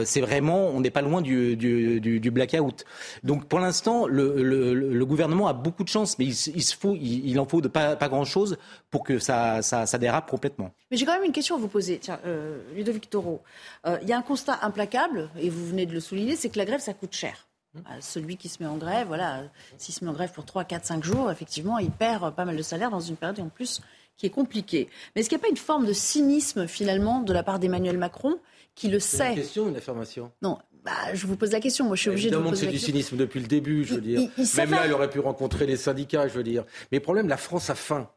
[0.04, 2.84] c'est vraiment, on n'est pas loin du, du, blackout.
[3.24, 7.46] Donc pour l'instant, le, gouvernement a beaucoup de chance, mais il, il faut, il, en
[7.46, 8.58] faut de pas, pas grand-chose
[8.90, 10.72] pour que ça, ça, ça, dérape complètement.
[10.90, 11.98] Mais j'ai quand même une question à vous poser.
[11.98, 12.20] Tiens,
[12.74, 13.42] Ludovic Toro,
[13.86, 16.64] il y a un constat implacable, et vous venez de le souligner, c'est que la
[16.64, 17.48] grève, ça coûte cher.
[17.76, 19.42] Euh, celui qui se met en grève, voilà,
[19.76, 22.56] s'il se met en grève pour 3, 4, 5 jours, effectivement, il perd pas mal
[22.56, 23.80] de salaire dans une période en plus
[24.16, 24.88] qui est compliquée.
[25.14, 27.98] Mais est-ce qu'il n'y a pas une forme de cynisme finalement de la part d'Emmanuel
[27.98, 28.38] Macron
[28.78, 31.84] qui le sait une question, une affirmation Non, bah, je vous pose la question.
[31.86, 34.00] Moi, je suis obligé de vous poser c'est du cynisme depuis le début, je veux
[34.00, 34.30] dire.
[34.56, 36.64] Même là, il aurait pu rencontrer les syndicats, je veux dire.
[36.92, 38.08] Mais le problème, la France a faim.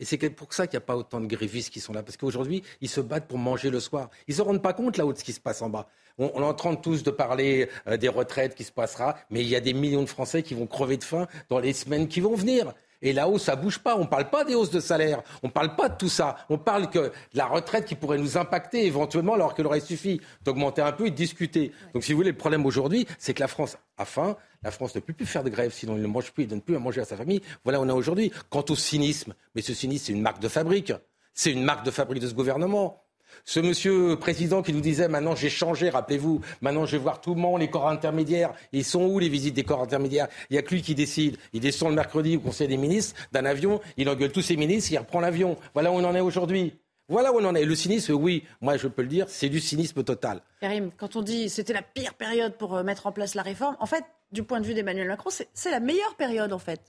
[0.00, 2.02] Et c'est pour ça qu'il n'y a pas autant de grévistes qui sont là.
[2.02, 4.10] Parce qu'aujourd'hui, ils se battent pour manger le soir.
[4.26, 5.88] Ils ne se rendent pas compte là-haut de ce qui se passe en bas.
[6.18, 9.42] On, on est en train tous de parler euh, des retraites qui se passera, mais
[9.42, 12.08] il y a des millions de Français qui vont crever de faim dans les semaines
[12.08, 12.72] qui vont venir.
[13.02, 13.96] Et là-haut, ça bouge pas.
[13.96, 15.22] On ne parle pas des hausses de salaire.
[15.42, 16.36] On ne parle pas de tout ça.
[16.48, 20.20] On parle que de la retraite qui pourrait nous impacter éventuellement, alors qu'il aurait suffi
[20.44, 21.72] d'augmenter un peu et de discuter.
[21.94, 24.36] Donc, si vous voulez, le problème aujourd'hui, c'est que la France a faim.
[24.62, 26.50] La France ne peut plus faire de grève, sinon il ne mange plus, il ne
[26.50, 27.40] donne plus à manger à sa famille.
[27.64, 28.30] Voilà où on est aujourd'hui.
[28.50, 30.92] Quant au cynisme, mais ce cynisme, c'est une marque de fabrique.
[31.32, 33.02] C'est une marque de fabrique de ce gouvernement.
[33.44, 37.34] Ce monsieur président qui nous disait maintenant j'ai changé, rappelez-vous, maintenant je vais voir tout
[37.34, 38.52] le monde, les corps intermédiaires.
[38.72, 40.28] Ils sont où les visites des corps intermédiaires?
[40.50, 41.36] Il n'y a que lui qui décide.
[41.52, 44.92] Il descend le mercredi au Conseil des ministres d'un avion, il engueule tous ses ministres,
[44.92, 45.56] il reprend l'avion.
[45.74, 46.74] Voilà où on en est aujourd'hui.
[47.08, 47.64] Voilà où on en est.
[47.64, 50.42] Le cynisme, oui, moi je peux le dire, c'est du cynisme total.
[50.60, 53.76] Karim, quand on dit c'était la pire période pour euh, mettre en place la réforme,
[53.80, 56.80] en fait, du point de vue d'Emmanuel Macron, c'est la meilleure période en fait.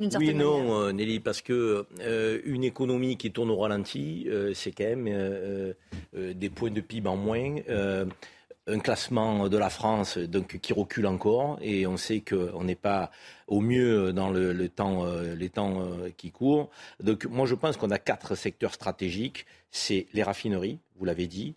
[0.00, 4.70] Oui, non, euh, Nelly, parce que euh, une économie qui tourne au ralenti, euh, c'est
[4.70, 5.74] quand même
[6.14, 7.56] des points de PIB en moins,
[8.70, 13.10] un classement de la France donc, qui recule encore, et on sait qu'on n'est pas
[13.46, 15.06] au mieux dans le, temps,
[15.36, 16.70] les temps qui courent.
[17.02, 19.46] Donc, moi, je pense qu'on a quatre secteurs stratégiques.
[19.70, 21.54] C'est les raffineries, vous l'avez dit,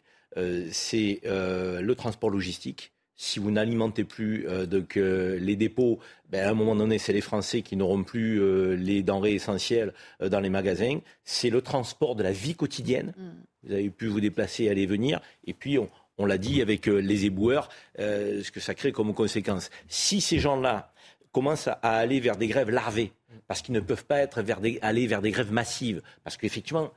[0.71, 2.90] c'est le transport logistique
[3.21, 5.99] si vous n'alimentez plus euh, donc, euh, les dépôts,
[6.31, 9.93] ben, à un moment donné, c'est les Français qui n'auront plus euh, les denrées essentielles
[10.19, 10.97] dans les magasins.
[11.23, 13.13] C'est le transport de la vie quotidienne.
[13.15, 13.29] Mm.
[13.63, 15.21] Vous avez pu vous déplacer, aller venir.
[15.45, 15.77] Et puis,
[16.17, 19.69] on, l'a dit avec les éboueurs, ce que ça crée comme conséquence.
[19.87, 20.91] Si ces gens-là
[21.31, 23.11] commencent à aller vers des grèves larvées,
[23.47, 26.91] parce qu'ils ne peuvent pas être vers aller vers des grèves massives, parce qu'effectivement,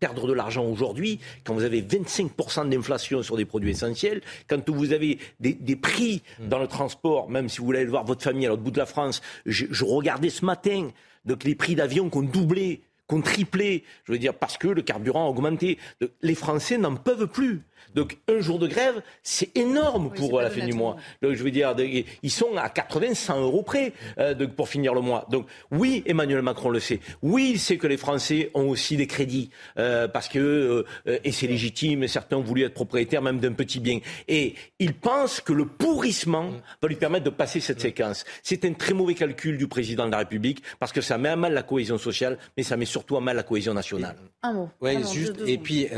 [0.00, 4.92] perdre de l'argent aujourd'hui, quand vous avez 25% d'inflation sur des produits essentiels, quand vous
[4.92, 6.48] avez des, prix mm.
[6.48, 8.78] dans le transport, même si vous voulez aller voir votre famille à l'autre bout de
[8.78, 10.88] la France, je, regardais ce matin,
[11.24, 14.68] donc les prix d'avion qui ont doublé, qui ont triplé, je veux dire, parce que
[14.68, 15.78] le carburant a augmenté.
[16.22, 17.62] Les Français n'en peuvent plus.
[17.94, 20.96] Donc un jour de grève, c'est énorme pour la fin du mois.
[21.22, 21.74] Donc je veux dire,
[22.22, 25.26] ils sont à 80, 100 euros près euh, pour finir le mois.
[25.30, 27.00] Donc oui, Emmanuel Macron le sait.
[27.22, 31.32] Oui, il sait que les Français ont aussi des crédits euh, parce que euh, et
[31.32, 32.06] c'est légitime.
[32.08, 34.00] Certains ont voulu être propriétaires même d'un petit bien.
[34.28, 38.24] Et il pense que le pourrissement va lui permettre de passer cette séquence.
[38.42, 41.36] C'est un très mauvais calcul du président de la République parce que ça met à
[41.36, 44.16] mal la cohésion sociale, mais ça met surtout à mal la cohésion nationale.
[44.42, 44.68] Un mot.
[44.80, 45.36] Ouais, juste.
[45.46, 45.88] et puis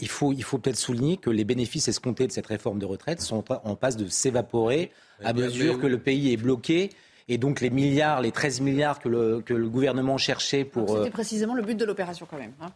[0.00, 3.20] il faut il faut peut-être souligner que les bénéfices escomptés de cette réforme de retraite
[3.20, 4.90] sont en passe de s'évaporer
[5.24, 6.90] à mesure que le pays est bloqué.
[7.28, 10.88] Et donc les milliards, les 13 milliards que le, que le gouvernement cherchait pour...
[10.88, 12.52] C'était euh, précisément le but de l'opération quand même.
[12.60, 12.72] Hein.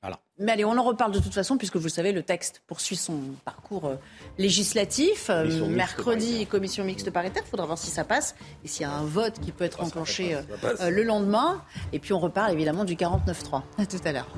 [0.00, 0.18] Voilà.
[0.38, 2.96] Mais allez, on en reparle de toute façon, puisque vous le savez, le texte poursuit
[2.96, 3.94] son parcours euh,
[4.36, 5.28] législatif.
[5.30, 7.42] Euh, mercredi, commission mixte paritaire.
[7.46, 8.34] Il faudra voir si ça passe
[8.64, 10.36] et s'il y a un vote qui peut être enclenché
[10.80, 11.62] le lendemain.
[11.92, 13.62] Et puis on reparle évidemment du 49-3.
[13.78, 14.28] À tout à l'heure.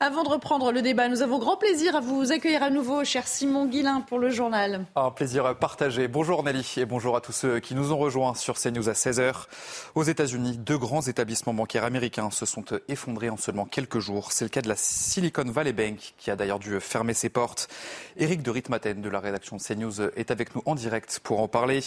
[0.00, 3.28] Avant de reprendre le débat, nous avons grand plaisir à vous accueillir à nouveau, cher
[3.28, 4.84] Simon Guillain, pour le journal.
[4.96, 6.08] Un plaisir partagé.
[6.08, 9.46] Bonjour Nelly et bonjour à tous ceux qui nous ont rejoints sur CNews à 16h.
[9.94, 14.32] Aux États-Unis, deux grands établissements bancaires américains se sont effondrés en seulement quelques jours.
[14.32, 17.68] C'est le cas de la Silicon Valley Bank qui a d'ailleurs dû fermer ses portes.
[18.16, 21.46] Éric de Ritmaten de la rédaction de CNews est avec nous en direct pour en
[21.46, 21.80] parler.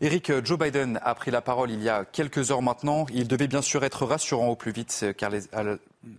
[0.00, 3.04] Éric, Joe Biden a pris la parole il y a quelques heures maintenant.
[3.12, 5.42] Il devait bien sûr être rassurant au plus vite car les,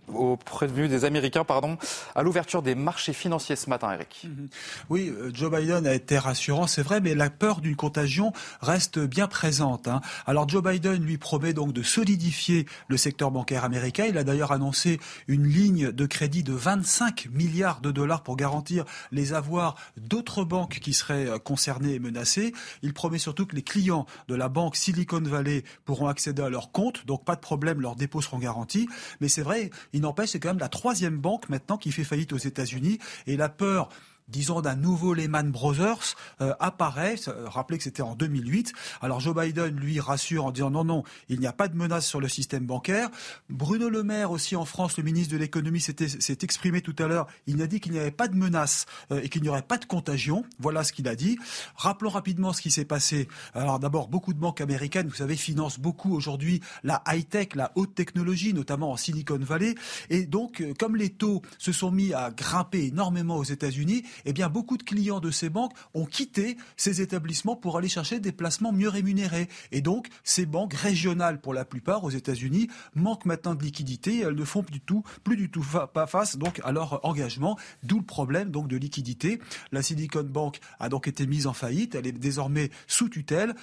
[0.08, 1.76] au prévenu des Américains pardon,
[2.14, 4.22] à l'ouverture des marchés financiers ce matin, Eric.
[4.24, 4.48] Mhm.
[4.90, 8.98] Oui, euh, Joe Biden a été rassurant, c'est vrai, mais la peur d'une contagion reste
[8.98, 9.88] bien présente.
[9.88, 10.00] Hein.
[10.26, 14.06] Alors Joe Biden lui promet donc de solidifier le secteur bancaire américain.
[14.08, 18.84] Il a d'ailleurs annoncé une ligne de crédit de 25 milliards de dollars pour garantir
[19.12, 22.54] les avoirs d'autres banques qui seraient euh, concernées et menacées.
[22.82, 26.72] Il promet surtout que les clients de la banque Silicon Valley pourront accéder à leurs
[26.72, 28.88] comptes, donc pas de problème, leurs dépôts seront garantis.
[29.20, 32.32] Mais c'est vrai, il n'empêche, c'est quand même la troisième banque maintenant qui fait faillite
[32.32, 32.98] aux États-Unis.
[33.26, 33.88] Et la peur
[34.28, 37.16] disons, d'un nouveau Lehman Brothers euh, apparaît.
[37.46, 38.72] Rappelez que c'était en 2008.
[39.00, 42.06] Alors Joe Biden, lui, rassure en disant non, non, il n'y a pas de menace
[42.06, 43.10] sur le système bancaire.
[43.50, 47.26] Bruno Le Maire, aussi en France, le ministre de l'économie, s'est exprimé tout à l'heure.
[47.46, 49.78] Il a dit qu'il n'y avait pas de menace euh, et qu'il n'y aurait pas
[49.78, 50.44] de contagion.
[50.58, 51.38] Voilà ce qu'il a dit.
[51.76, 53.28] Rappelons rapidement ce qui s'est passé.
[53.54, 57.94] Alors d'abord, beaucoup de banques américaines, vous savez, financent beaucoup aujourd'hui la high-tech, la haute
[57.94, 59.74] technologie, notamment en Silicon Valley.
[60.10, 64.32] Et donc, euh, comme les taux se sont mis à grimper énormément aux États-Unis, eh
[64.32, 68.32] bien, beaucoup de clients de ces banques ont quitté ces établissements pour aller chercher des
[68.32, 69.48] placements mieux rémunérés.
[69.72, 74.20] Et donc, ces banques régionales, pour la plupart aux États-Unis, manquent maintenant de liquidité.
[74.20, 77.58] elles ne font plus du tout, pas face à leur engagement.
[77.82, 79.40] D'où le problème donc de liquidité.
[79.72, 81.94] La Silicon Bank a donc été mise en faillite.
[81.94, 83.54] Elle est désormais sous tutelle.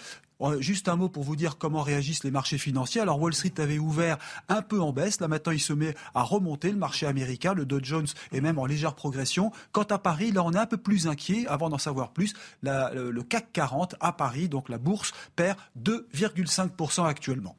[0.59, 3.01] Juste un mot pour vous dire comment réagissent les marchés financiers.
[3.01, 4.17] Alors Wall Street avait ouvert
[4.49, 5.19] un peu en baisse.
[5.19, 6.71] Là maintenant, il se met à remonter.
[6.71, 9.51] Le marché américain, le Dow Jones est même en légère progression.
[9.71, 11.45] Quant à Paris, là on est un peu plus inquiet.
[11.47, 17.55] Avant d'en savoir plus, le, CAC 40 à Paris, donc la bourse, perd 2,5% actuellement.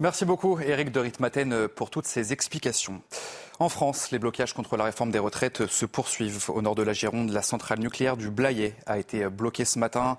[0.00, 3.02] Merci beaucoup Eric de Ritmaten pour toutes ces explications.
[3.58, 6.48] En France, les blocages contre la réforme des retraites se poursuivent.
[6.48, 10.16] Au nord de la Gironde, la centrale nucléaire du Blayet a été bloquée ce matin.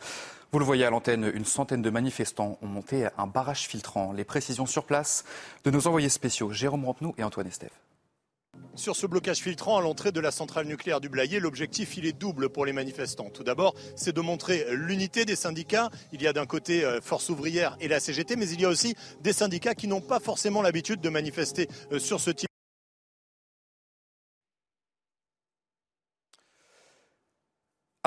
[0.51, 4.13] Vous le voyez à l'antenne, une centaine de manifestants ont monté un barrage filtrant.
[4.13, 5.23] Les précisions sur place
[5.63, 7.69] de nos envoyés spéciaux Jérôme Rampenou et Antoine Estève.
[8.73, 12.49] Sur ce blocage filtrant à l'entrée de la centrale nucléaire du Blayet, l'objectif est double
[12.49, 13.29] pour les manifestants.
[13.29, 15.91] Tout d'abord, c'est de montrer l'unité des syndicats.
[16.13, 18.69] Il y a d'un côté euh, Force ouvrière et la CGT, mais il y a
[18.69, 22.48] aussi des syndicats qui n'ont pas forcément l'habitude de manifester euh, sur ce type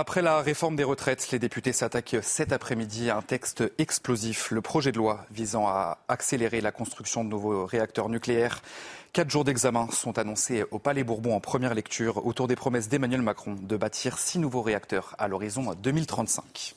[0.02, 4.60] Après la réforme des retraites, les députés s'attaquent cet après-midi à un texte explosif, le
[4.60, 8.62] projet de loi visant à accélérer la construction de nouveaux réacteurs nucléaires.
[9.12, 13.22] Quatre jours d'examen sont annoncés au Palais Bourbon en première lecture autour des promesses d'Emmanuel
[13.22, 16.74] Macron de bâtir six nouveaux réacteurs à l'horizon 2035.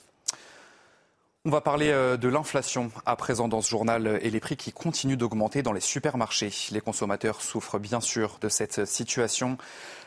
[1.48, 4.72] On va parler euh, de l'inflation à présent dans ce journal et les prix qui
[4.72, 6.50] continuent d'augmenter dans les supermarchés.
[6.72, 9.60] Les consommateurs souffrent bien sûr de cette situation.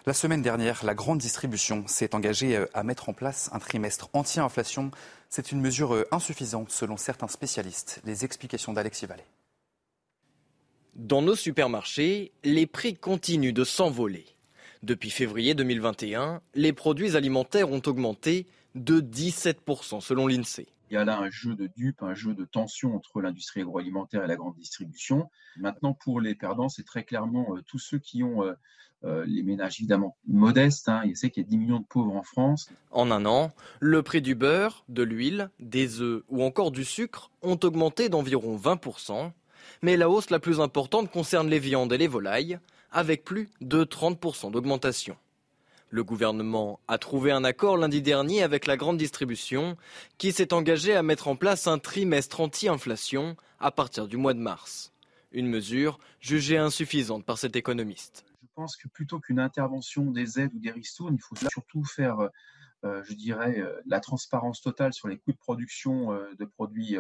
[0.05, 4.11] La semaine dernière, la grande distribution s'est engagée euh, à mettre en place un trimestre
[4.15, 4.91] anti-inflation.
[5.29, 8.01] C'est une mesure euh, insuffisante selon certains spécialistes.
[8.05, 9.23] Les explications d'Alexis Vallée.
[10.97, 14.27] Dans nos supermarchés, les prix continuent de s'envoler.
[14.83, 20.67] Depuis février 2021, les produits alimentaires ont augmenté de 17% selon l'INSEE.
[20.91, 24.25] Il y a là un jeu de dupes, un jeu de tension entre l'industrie agroalimentaire
[24.25, 25.31] et la grande distribution.
[25.57, 28.43] Maintenant, pour les perdants, c'est très clairement euh, tous ceux qui ont
[29.05, 30.89] euh, les ménages évidemment modestes.
[30.89, 31.03] Hein.
[31.05, 32.69] Il sait qu'il y a 10 millions de pauvres en France.
[32.91, 37.31] En un an, le prix du beurre, de l'huile, des œufs ou encore du sucre
[37.43, 39.31] ont augmenté d'environ 20%.
[39.83, 42.59] Mais la hausse la plus importante concerne les viandes et les volailles,
[42.91, 45.17] avec plus de 30% d'augmentation.
[45.91, 49.79] Le gouvernement a trouvé un accord lundi dernier avec la grande distribution
[50.19, 54.39] qui s'est engagée à mettre en place un trimestre anti-inflation à partir du mois de
[54.39, 54.93] mars.
[55.33, 58.27] Une mesure jugée insuffisante par cet économiste.
[58.43, 62.29] Je pense que plutôt qu'une intervention des aides ou des ristournes, il faut surtout faire,
[62.85, 66.97] euh, je dirais, euh, la transparence totale sur les coûts de production euh, de produits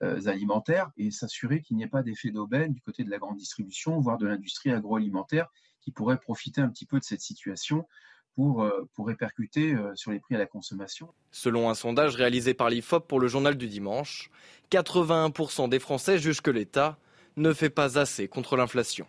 [0.00, 4.00] alimentaires et s'assurer qu'il n'y ait pas d'effet d'aubaine du côté de la grande distribution,
[4.00, 5.48] voire de l'industrie agroalimentaire
[5.82, 7.86] qui pourrait profiter un petit peu de cette situation
[8.34, 11.08] pour, euh, pour répercuter euh, sur les prix à la consommation.
[11.30, 14.30] Selon un sondage réalisé par l'IFOP pour le journal du dimanche,
[14.70, 16.98] 81% des Français jugent que l'État
[17.36, 19.06] ne fait pas assez contre l'inflation.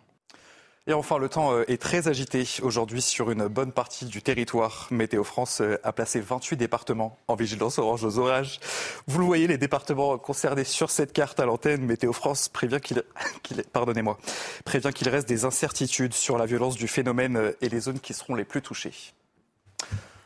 [0.87, 4.87] Et enfin, le temps euh, est très agité aujourd'hui sur une bonne partie du territoire.
[4.89, 8.59] Météo France a placé 28 départements en vigilance orange aux orages.
[9.05, 13.03] Vous le voyez, les départements concernés sur cette carte à l'antenne, Météo France prévient qu'il
[13.73, 14.17] pardonnez-moi,
[14.65, 18.33] prévient qu'il reste des incertitudes sur la violence du phénomène et les zones qui seront
[18.33, 19.13] les plus touchées.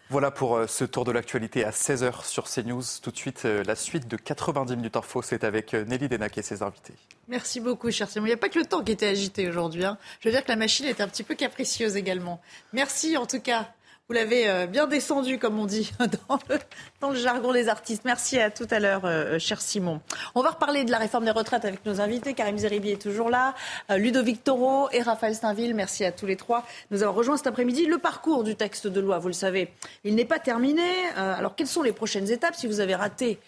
[0.09, 2.83] Voilà pour euh, ce tour de l'actualité à 16h sur CNews.
[3.01, 6.37] Tout de suite, euh, la suite de 90 minutes info, c'est avec euh, Nelly Denac
[6.37, 6.93] et ses invités.
[7.27, 8.27] Merci beaucoup, cher Simon.
[8.27, 9.83] Il n'y a pas que le temps qui était agité aujourd'hui.
[9.83, 9.97] Hein.
[10.19, 12.39] Je veux dire que la machine est un petit peu capricieuse également.
[12.71, 13.73] Merci en tout cas.
[14.07, 15.91] Vous l'avez euh, bien descendu, comme on dit
[17.01, 18.03] dans le, jargon des artistes.
[18.05, 19.99] Merci à tout à l'heure, euh, cher Simon.
[20.35, 22.35] On va reparler de la réforme des retraites avec nos invités.
[22.35, 23.55] Karim Zeribi est toujours là,
[23.89, 25.73] euh, Ludovic Toro et Raphaël Steinville.
[25.73, 26.67] Merci à tous les trois.
[26.91, 29.17] Nous avons rejoint cet après-midi le parcours du texte de loi.
[29.17, 30.83] Vous le savez, il n'est pas terminé.
[31.15, 33.39] alors, quelles sont les prochaines étapes si vous avez raté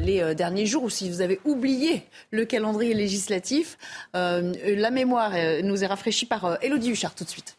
[0.00, 3.76] les derniers jours ou si vous avez oublié le calendrier législatif?
[4.14, 7.56] La mémoire nous est rafraîchie par Elodie Huchard tout de suite.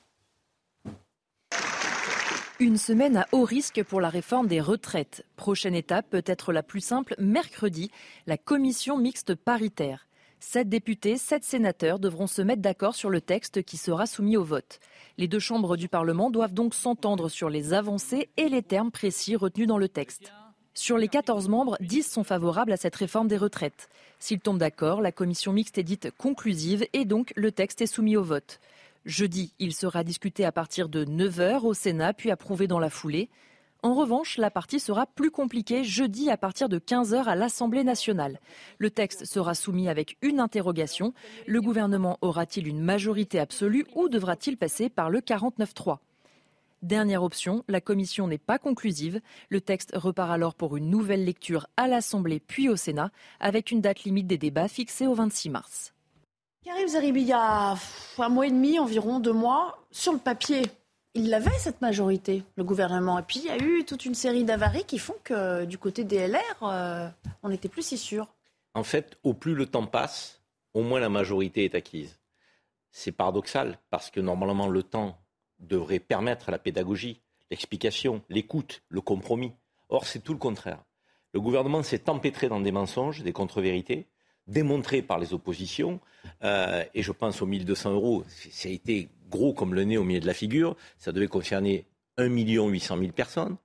[2.59, 5.23] Une semaine à haut risque pour la réforme des retraites.
[5.35, 7.91] Prochaine étape, peut-être la plus simple, mercredi,
[8.25, 10.07] la commission mixte paritaire.
[10.39, 14.43] Sept députés, sept sénateurs devront se mettre d'accord sur le texte qui sera soumis au
[14.43, 14.79] vote.
[15.19, 19.35] Les deux chambres du Parlement doivent donc s'entendre sur les avancées et les termes précis
[19.35, 20.33] retenus dans le texte.
[20.73, 23.87] Sur les 14 membres, 10 sont favorables à cette réforme des retraites.
[24.17, 28.17] S'ils tombent d'accord, la commission mixte est dite conclusive et donc le texte est soumis
[28.17, 28.59] au vote.
[29.07, 33.29] Jeudi, il sera discuté à partir de 9h au Sénat, puis approuvé dans la foulée.
[33.81, 38.41] En revanche, la partie sera plus compliquée jeudi à partir de 15h à l'Assemblée nationale.
[38.79, 41.13] Le texte sera soumis avec une interrogation.
[41.45, 45.99] Le gouvernement aura-t-il une majorité absolue ou devra-t-il passer par le 49-3
[46.81, 49.21] Dernière option, la commission n'est pas conclusive.
[49.47, 53.79] Le texte repart alors pour une nouvelle lecture à l'Assemblée puis au Sénat, avec une
[53.79, 55.93] date limite des débats fixée au 26 mars.
[56.67, 57.77] Karim Zeribi, il y a
[58.17, 60.63] un mois et demi, environ deux mois, sur le papier,
[61.13, 63.17] il avait cette majorité, le gouvernement.
[63.17, 66.03] Et puis il y a eu toute une série d'avaries qui font que du côté
[66.03, 67.07] des LR, euh,
[67.41, 68.27] on n'était plus si sûr.
[68.73, 70.41] En fait, au plus le temps passe,
[70.73, 72.19] au moins la majorité est acquise.
[72.91, 75.17] C'est paradoxal parce que normalement le temps
[75.59, 79.53] devrait permettre la pédagogie, l'explication, l'écoute, le compromis.
[79.87, 80.83] Or, c'est tout le contraire.
[81.33, 84.09] Le gouvernement s'est empêtré dans des mensonges, des contre-vérités,
[84.47, 86.01] démontré par les oppositions,
[86.43, 90.03] euh, et je pense aux 1200 euros, ça a été gros comme le nez au
[90.03, 91.85] milieu de la figure, ça devait concerner
[92.17, 93.57] 1 800 000 personnes,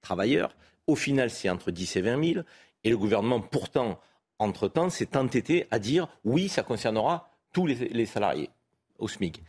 [0.00, 0.56] travailleurs,
[0.86, 2.44] au final c'est entre 10 et 20 000,
[2.84, 4.00] et le gouvernement pourtant,
[4.38, 8.50] entre-temps, s'est entêté à dire oui, ça concernera tous les, salariés
[8.98, 9.42] au SMIC.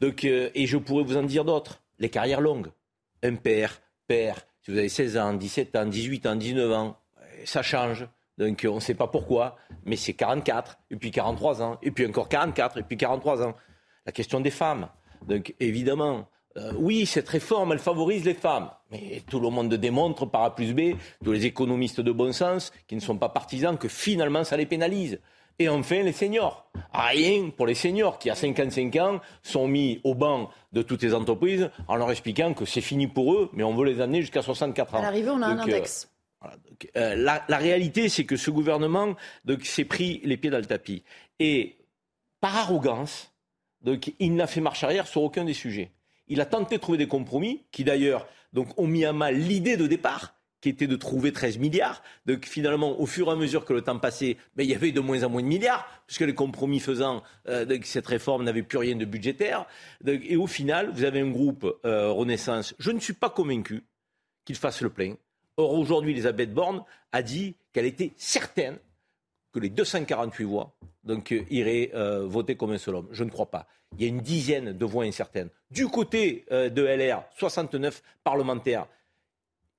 [0.00, 2.68] Donc, euh, et je pourrais vous en dire d'autres, les carrières longues,
[3.22, 6.98] un père, père, si vous avez 16 ans, 17 ans, 18 ans, 19 ans,
[7.44, 8.06] ça change.
[8.38, 12.06] Donc on ne sait pas pourquoi, mais c'est 44, et puis 43 ans, et puis
[12.06, 13.54] encore 44, et puis 43 ans.
[14.06, 14.88] La question des femmes.
[15.26, 18.70] Donc évidemment, euh, oui, cette réforme, elle favorise les femmes.
[18.90, 22.72] Mais tout le monde démontre par A plus B, tous les économistes de bon sens,
[22.86, 25.20] qui ne sont pas partisans, que finalement ça les pénalise.
[25.60, 26.70] Et enfin, les seniors.
[26.92, 31.14] Rien pour les seniors qui, à 55 ans, sont mis au banc de toutes les
[31.14, 34.42] entreprises en leur expliquant que c'est fini pour eux, mais on veut les amener jusqu'à
[34.42, 34.98] 64 ans.
[34.98, 35.82] À l'arrivée, on a un euh,
[36.96, 39.16] Euh, la, réalité, c'est que ce gouvernement
[39.62, 41.02] s'est pris les pieds dans le tapis.
[41.38, 41.76] Et
[42.40, 43.32] par arrogance,
[44.18, 45.90] il n'a fait marche arrière sur aucun des sujets.
[46.28, 48.28] Il a tenté de trouver des compromis qui, d'ailleurs,
[48.76, 52.02] ont mis à mal l'idée de départ qui était de trouver 13 milliards.
[52.26, 54.92] Donc finalement, au fur et à mesure que le temps passait, ben, il y avait
[54.92, 58.78] de moins en moins de milliards, puisque les compromis faisant, euh, cette réforme n'avait plus
[58.78, 59.66] rien de budgétaire.
[60.04, 62.74] et au final, vous avez un groupe euh, Renaissance.
[62.78, 63.84] Je ne suis pas convaincu
[64.44, 65.14] qu'il fasse le plein.
[65.58, 68.78] Or, aujourd'hui, Elisabeth Borne a dit qu'elle était certaine
[69.52, 73.08] que les 248 voix donc, euh, iraient euh, voter comme un seul homme.
[73.10, 73.66] Je ne crois pas.
[73.96, 75.48] il y a une dizaine de voix incertaines.
[75.72, 78.86] Du côté euh, de LR, 69 parlementaires.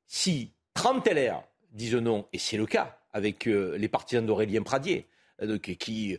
[0.05, 5.07] Si 30 LR disent non, et c'est le cas avec les partisans d'Aurélien Pradier,
[5.79, 6.17] qui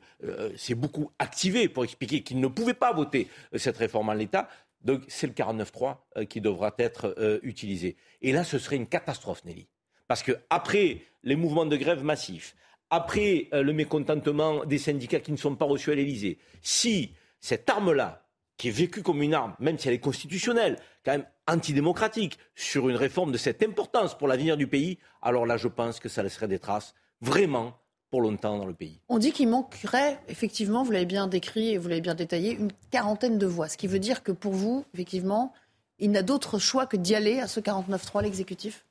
[0.57, 4.49] s'est beaucoup activé pour expliquer qu'ils ne pouvaient pas voter cette réforme en l'état,
[4.83, 7.97] donc c'est le 49.3 qui devra être utilisé.
[8.23, 9.69] Et là, ce serait une catastrophe, Nelly.
[10.09, 12.57] Parce que après les mouvements de grève massifs,
[12.91, 18.27] après le mécontentement des syndicats qui ne sont pas reçus à l'Élysée, si cette arme-là,
[18.57, 22.89] qui est vécue comme une arme, même si elle est constitutionnelle, quand même antidémocratique, sur
[22.89, 26.23] une réforme de cette importance pour l'avenir du pays, alors là, je pense que ça
[26.23, 27.80] laisserait des traces vraiment
[28.11, 29.01] pour longtemps dans le pays.
[29.09, 32.73] On dit qu'il manquerait, effectivement, vous l'avez bien décrit et vous l'avez bien détaillé, une
[32.91, 33.69] quarantaine de voix.
[33.69, 35.53] Ce qui veut dire que pour vous, effectivement,
[35.99, 38.85] il n'a d'autre choix que d'y aller à ce 49-3, l'exécutif?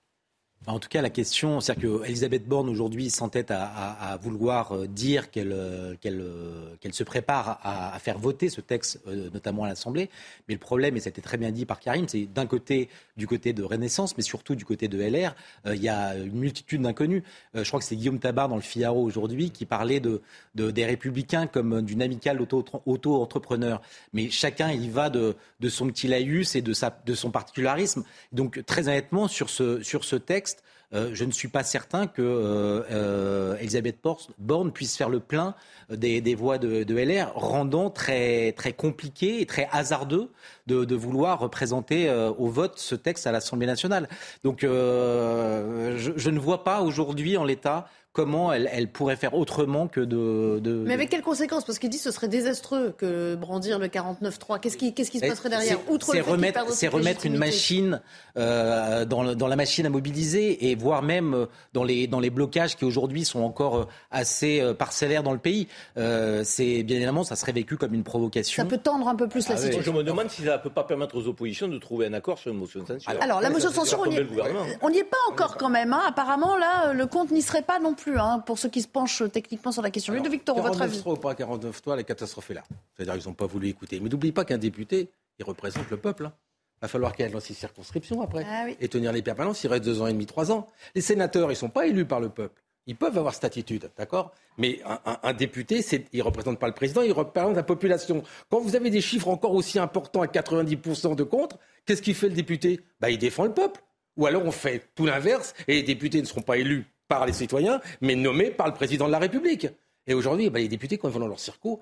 [0.70, 5.32] En tout cas, la question, c'est-à-dire qu'Elisabeth Borne aujourd'hui s'entête à, à, vouloir euh, dire
[5.32, 8.99] qu'elle euh, euh, qu'elle se prépare à, à, faire voter ce texte,
[9.34, 10.09] notamment à l'Assemblée.
[10.47, 13.53] Mais le problème, et c'était très bien dit par Karim, c'est d'un côté du côté
[13.53, 17.24] de Renaissance, mais surtout du côté de LR, il y a une multitude d'inconnus.
[17.53, 20.22] je crois que c'est Guillaume Tabar dans le Figaro aujourd'hui qui parlait de,
[20.55, 23.82] de, des Républicains comme d'une amicale auto-entrepreneur.
[24.13, 25.36] Mais chacun y va de,
[25.67, 26.74] son petit laïus et de,
[27.13, 28.03] son particularisme.
[28.32, 30.59] Donc très honnêtement, sur ce texte,
[30.93, 33.97] euh, je ne suis pas certain que euh, euh, Elisabeth
[34.39, 35.53] Borne puisse faire le plein
[35.89, 40.31] des, voix de, LR, rendant très, très compliqué et très hasardeux
[40.67, 44.07] de, vouloir représenter au vote ce texte à l'Assemblée nationale.
[44.43, 50.84] Donc je, ne vois pas aujourd'hui en l'état comment elle, pourrait faire autrement que de,
[50.86, 51.64] Mais avec quelles conséquences?
[51.64, 54.60] Parce qu'il dit que ce serait désastreux que brandir le 49-3.
[54.60, 58.01] Qu'est-ce qui, qu'est-ce qui se passerait derrière Outre C'est remettre, c'est remettre une machine
[58.38, 62.30] euh, dans, dans, la machine à mobiliser et voire même euh, dans les, dans les
[62.30, 65.68] blocages qui aujourd'hui sont encore euh, assez parcellaires dans le pays.
[65.95, 68.64] c'est bien évidemment, ça serait vécu comme une provocation.
[68.64, 69.93] Ça peut tendre un peu plus la ah situation.
[69.93, 72.39] Je me demande si ça ne peut pas permettre aux oppositions de trouver un accord
[72.39, 73.12] sur une motion de censure.
[73.22, 75.93] Alors, la motion de censure, on n'y est, pas encore quand même.
[75.93, 76.01] Hein.
[76.07, 77.98] Apparemment, là, le compte n'y serait pas non plus.
[78.07, 80.19] Hein, pour ceux qui se penchent techniquement sur la question.
[80.19, 82.63] de Victor, votre avis 49 ou pas 49 3 la catastrophe est là.
[82.95, 83.99] C'est-à-dire qu'ils n'ont pas voulu écouter.
[83.99, 86.25] Mais n'oublie pas qu'un député, il représente le peuple.
[86.25, 86.33] Hein.
[86.77, 89.63] Il va falloir qu'il aille dans ses circonscriptions après ah et tenir les permanences.
[89.63, 90.67] Il reste deux ans et demi, trois ans.
[90.95, 92.61] Les sénateurs, ils ne sont pas élus par le peuple.
[92.87, 94.31] Ils peuvent avoir cette attitude, d'accord?
[94.57, 94.79] Mais
[95.23, 98.23] un, député, il ne représente pas le président, il représente la population.
[98.49, 102.29] Quand vous avez des chiffres encore aussi importants à 90% de contre, qu'est-ce qu'il fait
[102.29, 102.79] le député?
[102.99, 103.81] Bah, Il défend le peuple.
[104.17, 107.34] Ou alors on fait tout l'inverse et les députés ne seront pas élus par les
[107.34, 109.68] citoyens, mais nommés par le président de la République.
[110.07, 111.82] Et aujourd'hui, bah, les députés, quand ils vont dans leur circo,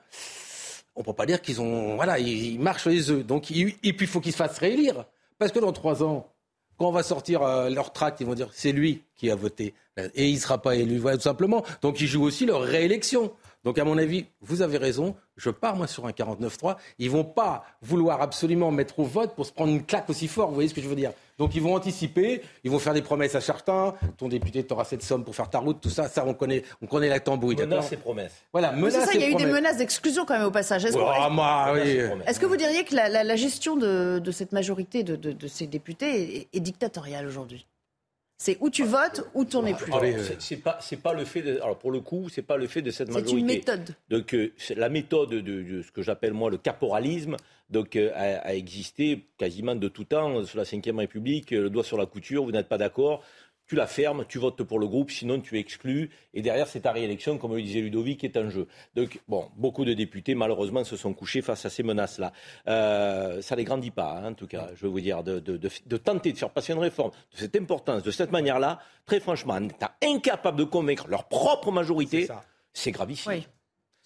[0.95, 1.95] on ne peut pas dire qu'ils ont.
[1.95, 3.23] Voilà, ils, marchent les œufs.
[3.23, 5.05] Donc, et puis, il faut qu'ils se fassent réélire.
[5.37, 6.33] Parce que dans trois ans,
[6.77, 9.75] quand on va sortir euh, leur tract, ils vont dire c'est lui qui a voté.
[10.15, 11.63] Et il ne sera pas élu, tout simplement.
[11.81, 13.31] Donc, ils jouent aussi leur réélection.
[13.63, 15.15] Donc, à mon avis, vous avez raison.
[15.35, 16.77] Je pars, moi, sur un 49-3.
[16.99, 20.49] Ils vont pas vouloir absolument mettre au vote pour se prendre une claque aussi fort.
[20.49, 21.11] Vous voyez ce que je veux dire?
[21.37, 22.41] Donc, ils vont anticiper.
[22.63, 23.93] Ils vont faire des promesses à certains.
[24.17, 25.79] Ton député t'aura cette somme pour faire ta route.
[25.81, 27.55] Tout ça, ça, on connaît, on connaît la tambouille.
[27.55, 28.33] Menaces et promesses.
[28.51, 30.85] Voilà, menaces ça, il y a eu des menaces d'exclusion quand même au passage.
[30.85, 37.27] Est-ce que, vous diriez que la, gestion de, cette majorité de, ces députés est dictatoriale
[37.27, 37.65] aujourd'hui?
[38.37, 39.91] C'est où tu votes, ou tu n'en es plus.
[40.39, 41.41] C'est pas, c'est pas le fait.
[41.41, 43.31] De, alors pour le coup, c'est pas le fait de cette majorité.
[43.31, 43.95] C'est une méthode.
[44.09, 47.35] Donc euh, la méthode de, ce que j'appelle moi le caporalisme,
[47.71, 51.49] donc euh, a, a, existé quasiment de tout temps sous la Ve République.
[51.49, 53.23] Le doigt sur la couture, vous n'êtes pas d'accord,
[53.67, 56.09] tu la fermes, tu votes pour le groupe, sinon tu exclus.
[56.33, 58.67] Et derrière, c'est ta réélection, comme le disait Ludovic, qui est en jeu.
[58.95, 62.31] Donc, bon, beaucoup de députés, malheureusement, se sont couchés face à ces menaces-là.
[62.67, 65.39] Euh, ça ne les grandit pas, hein, en tout cas, je veux vous dire, de,
[65.39, 68.79] de, tenter de faire passer une réforme de cette importance, de cette manière-là.
[69.05, 72.27] Très franchement, en étant incapable de convaincre leur propre majorité,
[72.73, 73.31] c'est gravissime.
[73.33, 73.47] Oui.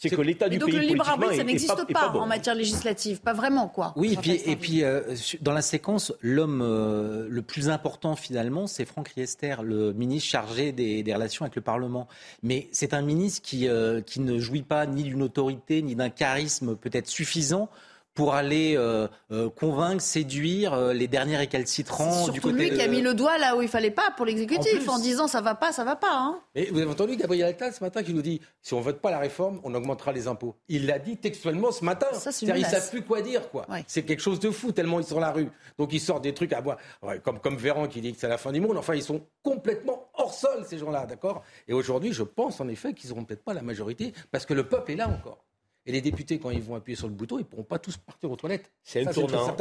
[0.02, 3.22] C'est que l'état du donc pays le libre arbitre, ça n'existe pas, en matière législative,
[3.22, 3.94] pas vraiment quoi.
[3.96, 5.02] Oui, et puis, et puis euh,
[5.42, 10.72] dans la séquence, l'homme euh, le plus important finalement, c'est Franck Riester, le ministre chargé
[10.72, 12.08] des, relations avec le Parlement.
[12.42, 16.10] Mais c'est un ministre qui, euh, qui ne jouit pas ni d'une autorité ni d'un
[16.10, 17.70] charisme peut-être suffisant
[18.14, 22.88] pour aller euh, euh, convaincre, séduire euh, les derniers récalcitrants du côté lui qui a
[22.88, 25.72] mis le doigt là où il fallait pas pour l'exécutif en, disant ça va pas,
[25.72, 26.14] ça va pas.
[26.14, 26.42] Hein.
[26.54, 29.12] Mais vous avez entendu Gabriel Attal ce matin qui nous dit si on vote pas
[29.12, 30.56] la réforme, on augmentera les impôts.
[30.68, 32.08] Il l'a dit textuellement ce matin.
[32.14, 33.66] Ça, c'est ils savent plus quoi dire quoi.
[33.88, 35.50] C'est quelque chose de fou tellement ils sont dans la rue.
[35.78, 36.78] Donc ils sortent des trucs à voir
[37.24, 38.78] comme comme Véran qui dit que c'est la fin du monde.
[38.78, 41.44] Enfin ils sont complètement hors sol ces gens-là, d'accord?
[41.70, 44.68] Et aujourd'hui je pense en effet qu'ils n'auront peut-être pas la majorité parce que le
[44.68, 45.46] peuple est là encore.
[45.88, 47.98] Et les députés, quand ils vont appuyer sur le bouton, ils ne pourront pas tous
[47.98, 48.72] partir aux toilettes.
[48.84, 49.56] C'est un tournant.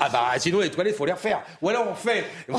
[0.00, 1.44] Ah bah sinon les toilettes, il faut les refaire.
[1.62, 2.24] Ou alors on fait.
[2.48, 2.58] Vous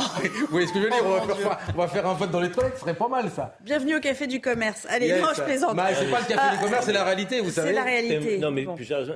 [0.50, 2.40] voyez ce que je veux dire on va, faire, on va, faire, un vote dans
[2.40, 3.58] les toilettes, ce serait pas mal ça.
[3.62, 4.88] Bienvenue au Café du Commerce.
[4.90, 5.76] Allez, non, je plaisante.
[5.76, 7.70] Bah, c'est pas le Café du Commerce, c'est la réalité, vous savez.
[7.70, 8.38] C'est la réalité.
[8.38, 8.66] Non, mais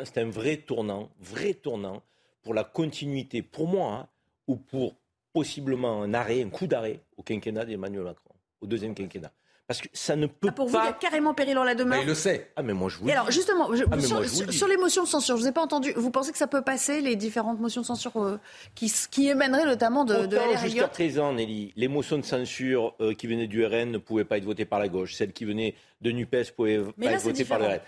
[0.04, 2.04] c'est un vrai tournant, vrai tournant
[2.42, 4.08] pour la continuité, pour moi, hein,
[4.48, 4.96] ou pour
[5.32, 9.32] possiblement un arrêt, un coup d'arrêt au quinquennat d'Emmanuel Macron, au deuxième quinquennat.
[9.70, 10.72] Parce que ça ne peut ah, pour pas.
[10.72, 12.02] Pour vous, il y a carrément péril en la demeure.
[12.02, 12.50] il le sait.
[12.56, 15.08] Ah, mais moi, je vous Et alors, justement, je, ah, sur, sur, les motions de
[15.08, 15.94] censure, je ne vous ai pas entendu.
[15.96, 18.40] Vous pensez que ça peut passer, les différentes motions de censure euh,
[18.74, 23.28] qui, qui émaneraient notamment de, de Jusqu'à présent, Nelly, les motions de censure euh, qui
[23.28, 25.14] venaient du RN ne pouvaient pas être votées par la gauche.
[25.14, 27.80] Celles qui venaient de NUPES ne pouvaient mais pas là, être votées par le RN.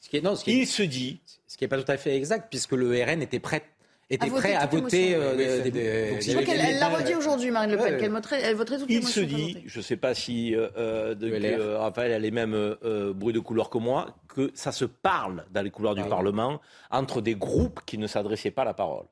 [0.00, 1.20] Ce qui est, non, ce qui est, il se dit.
[1.46, 3.64] Ce qui n'est pas tout à fait exact, puisque le RN était prêt
[4.10, 5.14] était prêt à voter.
[5.14, 9.02] Euh, elle, l'a redit aujourd'hui, Marine Le Pen, qu'elle voterait, elle voterait toutes il les
[9.02, 9.22] motions.
[9.22, 12.54] Il se dit, je ne sais pas si euh, de, que, Raphaël a les mêmes
[12.54, 16.08] euh, bruits de couleur que moi, que ça se parle dans les couloirs du ah,
[16.08, 19.06] Parlement entre des groupes qui ne s'adressaient pas à la parole.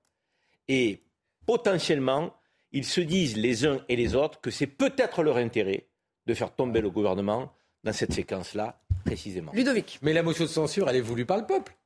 [0.68, 1.02] Et
[1.46, 2.34] potentiellement,
[2.72, 5.86] ils se disent les uns et les autres que c'est peut-être leur intérêt
[6.26, 7.52] de faire tomber le gouvernement
[7.84, 9.52] dans cette séquence-là, précisément.
[9.54, 10.00] Ludovic.
[10.02, 11.76] Mais la motion de censure, elle est voulue par le peuple.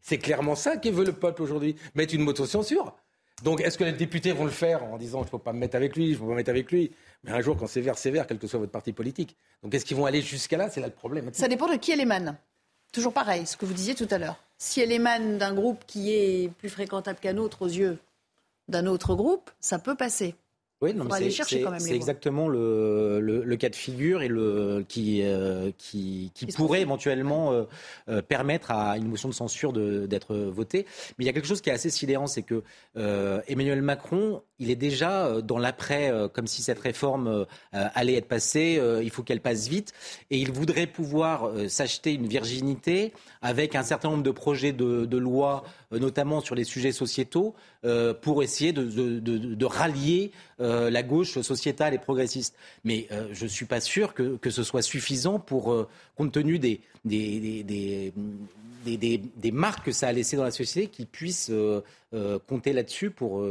[0.00, 2.96] C'est clairement ça que veut le peuple aujourd'hui, mettre une moto censure.
[3.42, 5.58] Donc est-ce que les députés vont le faire en disant je ne faut pas me
[5.58, 6.90] mettre avec lui, je ne faut pas me mettre avec lui?
[7.22, 9.36] Mais un jour, quand c'est vert, c'est vert, quel que soit votre parti politique.
[9.62, 11.30] Donc est-ce qu'ils vont aller jusqu'à là C'est là le problème.
[11.32, 12.36] Ça dépend de qui elle émane.
[12.92, 14.42] Toujours pareil, ce que vous disiez tout à l'heure.
[14.56, 17.98] Si elle émane d'un groupe qui est plus fréquentable qu'un autre aux yeux
[18.66, 20.34] d'un autre groupe, ça peut passer.
[20.80, 26.30] Oui, non, c'est exactement le, le, le, cas de figure et le, qui, euh, qui,
[26.34, 27.64] qui pourrait éventuellement euh,
[28.08, 30.86] euh, permettre à une motion de censure d'être votée.
[31.18, 32.62] Mais il y a quelque chose qui est assez sidérant, c'est que
[32.96, 38.80] euh, Emmanuel Macron, il est déjà dans l'après, comme si cette réforme allait être passée,
[39.02, 39.92] il faut qu'elle passe vite,
[40.30, 45.64] et il voudrait pouvoir s'acheter une virginité avec un certain nombre de projets de, loi,
[45.92, 47.54] notamment sur les sujets sociétaux,
[48.22, 52.56] pour essayer de, rallier euh, la gauche sociétale et progressiste.
[52.82, 56.58] Mais euh, je ne suis pas sûr que, ce soit suffisant pour, euh, compte tenu
[56.58, 56.80] des,
[58.84, 61.50] des, marques que ça a laissées dans la société, qu'ils puissent
[62.46, 63.44] compter là-dessus pour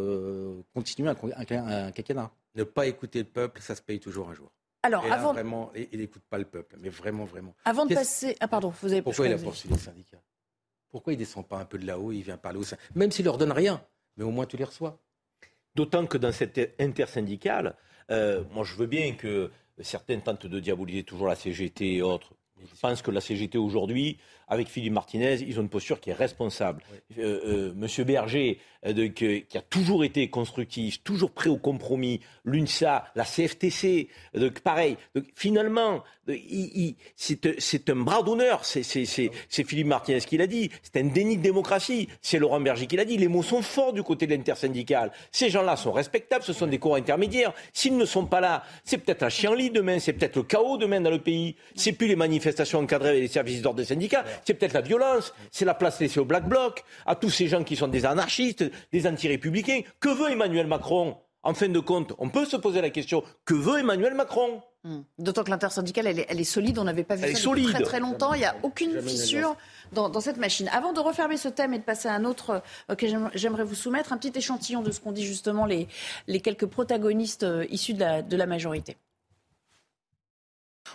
[0.74, 1.16] continuer un,
[1.52, 2.32] un, quinquennat.
[2.56, 4.52] Ne pas écouter le peuple, ça se paye toujours un jour.
[4.84, 5.34] Alors, et là, avant...
[5.34, 7.54] vraiment, il n'écoute pas le peuple, mais vraiment, vraiment.
[7.66, 8.36] Avant de passer.
[8.40, 10.22] Ah, pardon, vous avez Pourquoi il a poursuivi les syndicats
[10.90, 13.12] Pourquoi il ne descend pas un peu de là-haut, il vient parler au sein Même
[13.12, 13.84] s'il leur donne rien,
[14.16, 15.00] mais au moins tu les reçois.
[15.76, 17.76] D'autant que dans cette intersyndicale,
[18.12, 19.52] euh, moi je veux bien que
[19.82, 22.34] certains tentent de diaboliser toujours la CGT et autres.
[22.60, 24.18] Je pense que la CGT aujourd'hui,
[24.48, 26.82] avec Philippe Martinez, ils ont une posture qui est responsable.
[27.18, 33.06] Euh, euh, Monsieur Berger, euh, qui a toujours été constructif, toujours prêt au compromis, l'UNSA,
[33.16, 34.08] la CFTC,
[34.64, 34.96] pareil.
[35.36, 36.04] finalement,
[37.16, 38.64] c'est un bras d'honneur.
[38.64, 38.84] C'est
[39.50, 40.70] Philippe Martinez qui l'a dit.
[40.82, 42.08] C'est un déni de démocratie.
[42.22, 43.18] C'est Laurent Berger qui l'a dit.
[43.18, 45.12] Les mots sont forts du côté de l'intersyndical.
[45.32, 46.44] Ces gens-là sont respectables.
[46.44, 47.54] Ce sont des cours intermédiaires.
[47.74, 50.00] S'ils ne sont pas là, c'est peut-être un chien lit demain.
[50.00, 51.56] C'est peut-être le chaos demain dans le pays.
[51.76, 55.34] C'est plus les manifestations encadrées avec les services d'ordre des syndicats c'est peut-être la violence,
[55.52, 58.64] c'est la place laissée au Black Bloc, à tous ces gens qui sont des anarchistes,
[58.92, 59.82] des anti-républicains.
[60.00, 61.18] Que veut Emmanuel Macron?
[61.44, 64.62] En fin de compte, on peut se poser la question, que veut Emmanuel Macron?
[64.84, 65.02] Hmm.
[65.18, 68.00] D'autant que l'intersyndicale, elle, elle est, solide, on n'avait pas vu ça depuis très très
[68.00, 69.56] longtemps, il n'y a aucune fissure
[69.92, 70.70] dans, cette machine.
[70.74, 73.76] Avant de refermer ce thème et de passer à un autre euh, que j'aimerais vous
[73.76, 75.88] soumettre, un petit échantillon de ce qu'ont dit justement les,
[76.28, 78.98] les quelques protagonistes euh, issus de la, de la majorité.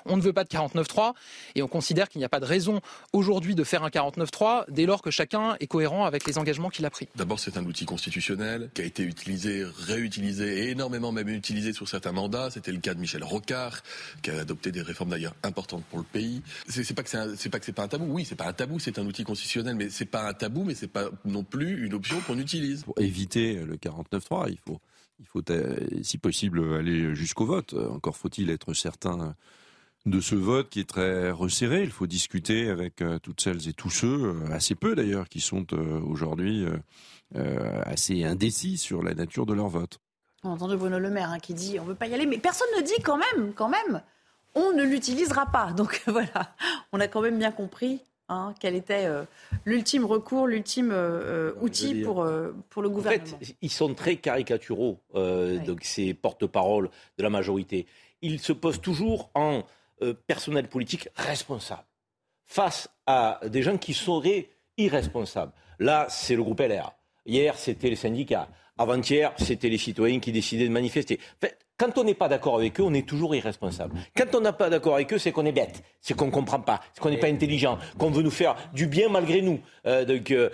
[0.06, 1.12] On ne veut pas de 49-3
[1.54, 2.80] et on considère qu'il n'y a pas de raison
[3.12, 6.84] aujourd'hui de faire un 49-3 dès lors que chacun est cohérent avec les engagements qu'il
[6.86, 7.08] a pris.
[7.16, 11.88] D'abord, c'est un outil constitutionnel qui a été utilisé, réutilisé et énormément même utilisé sur
[11.88, 12.50] certains mandats.
[12.50, 13.82] C'était le cas de Michel Rocard,
[14.22, 16.42] qui a adopté des réformes d'ailleurs importantes pour le pays.
[16.68, 18.06] C'est pas que c'est pas que c'est pas un tabou.
[18.08, 20.74] Oui, c'est pas un tabou, c'est un outil constitutionnel, mais c'est pas un tabou, mais
[20.74, 22.84] c'est pas non plus une option qu'on utilise.
[22.84, 24.80] Pour éviter le 49-3, il faut
[25.20, 27.74] il faut, euh, si possible, aller jusqu'au vote.
[27.74, 29.36] Encore faut-il être certain
[30.06, 31.82] de ce vote qui est très resserré.
[31.82, 35.40] Il faut discuter avec euh, toutes celles et tous ceux, euh, assez peu d'ailleurs, qui
[35.40, 36.66] sont euh, aujourd'hui
[37.86, 40.00] assez indécis sur la nature de leur vote.
[40.44, 42.26] On entend de Bruno Le Maire hein, qui dit on ne veut pas y aller,
[42.26, 44.02] mais personne ne dit quand même, quand même,
[44.54, 45.72] on ne l'utilisera pas.
[45.76, 46.54] Donc voilà,
[46.92, 49.08] on a quand même bien compris hein, quel était
[49.64, 50.94] l'ultime recours, l'ultime
[51.62, 52.26] outil pour,
[52.68, 53.24] pour le gouvernement.
[53.24, 57.86] En fait, ils sont très caricaturaux, donc ces porte-parole de la majorité.
[58.20, 59.64] Ils se posent toujours en
[60.02, 61.84] euh, personnel politique responsable
[62.44, 65.52] face à des gens qui seraient irresponsables.
[65.78, 66.92] Là, c'est le groupe LR.
[67.24, 68.48] Hier, c'était les syndicats.
[68.76, 71.20] Avant-hier, c'était les citoyens qui décidaient de manifester.
[71.78, 73.96] Quand on n'est pas d'accord avec eux, on est toujours irresponsable.
[74.16, 76.60] Quand on n'a pas d'accord avec eux, c'est qu'on est bête, c'est qu'on ne comprend
[76.60, 79.60] pas, c'est qu'on n'est pas intelligent, qu'on veut nous faire du bien malgré nous.
[79.86, 80.50] Euh, donc, euh,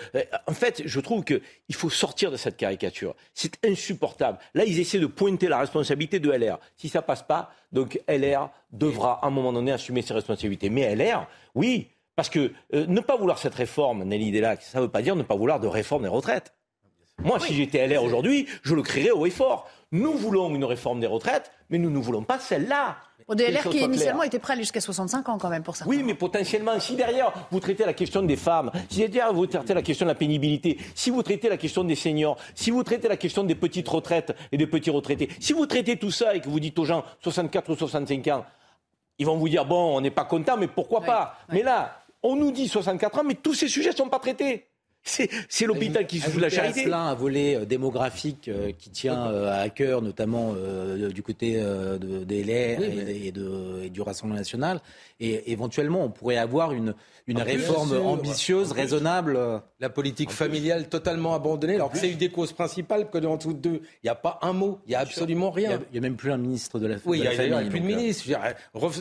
[0.46, 1.40] en fait, je trouve qu'il
[1.72, 3.14] faut sortir de cette caricature.
[3.34, 4.38] C'est insupportable.
[4.54, 6.58] Là, ils essaient de pointer la responsabilité de LR.
[6.76, 10.70] Si ça passe pas, donc LR devra à un moment donné assumer ses responsabilités.
[10.70, 14.84] Mais LR, oui, parce que euh, ne pas vouloir cette réforme, Nelly Delac, ça ne
[14.84, 16.54] veut pas dire ne pas vouloir de réforme des retraites.
[17.22, 19.68] Moi, si j'étais LR aujourd'hui, je le crierais haut et fort.
[19.90, 22.96] Nous voulons une réforme des retraites, mais nous ne voulons pas celle-là.
[23.26, 25.84] Au DLR qui initialement était prêt jusqu'à 65 ans quand même pour ça.
[25.86, 29.74] Oui, mais potentiellement, si derrière vous traitez la question des femmes, si derrière vous traitez
[29.74, 33.06] la question de la pénibilité, si vous traitez la question des seniors, si vous traitez
[33.06, 36.40] la question des petites retraites et des petits retraités, si vous traitez tout ça et
[36.40, 38.46] que vous dites aux gens 64 ou 65 ans,
[39.18, 41.34] ils vont vous dire bon, on n'est pas content, mais pourquoi pas?
[41.50, 44.67] Mais là, on nous dit 64 ans, mais tous ces sujets ne sont pas traités.
[45.48, 46.84] C'est l'hôpital qui se fout la charité.
[46.84, 50.54] Cela un volet euh, démographique euh, qui tient euh, à cœur, notamment
[51.12, 54.80] du côté de, des LR et, de, du Rassemblement national.
[55.20, 56.94] Et éventuellement, on pourrait avoir une,
[57.26, 59.38] une réforme ambitieuse, raisonnable.
[59.80, 63.60] La politique familiale totalement abandonnée, alors que c'est une des causes principales que dans toutes
[63.60, 65.80] deux, il n'y a pas un mot, il n'y a absolument rien.
[65.90, 67.20] Il n'y a, même plus un ministre de la, oui, famille.
[67.20, 68.24] Oui, il n'y a, plus de ministre.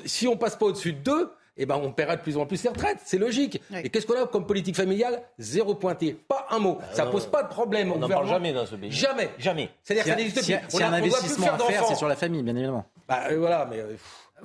[0.06, 2.64] Si on passe pas au-dessus de deux, eh ben, on paiera de plus en plus
[2.64, 3.00] les retraites.
[3.04, 3.62] C'est logique.
[3.84, 5.22] Et qu'est-ce qu'on a comme politique familiale?
[5.38, 6.14] Zéro pointé.
[6.14, 6.80] Pas un mot.
[6.94, 7.92] Ça pose pas de problème.
[7.92, 8.92] On n'en parle jamais dans ce pays.
[8.92, 9.30] Jamais.
[9.38, 9.70] Jamais.
[9.84, 10.78] C'est-à-dire que ça n'existe plus.
[10.78, 12.86] Si un investissement à faire, c'est sur la famille, bien évidemment.
[13.08, 13.84] Bah, euh, voilà, mais.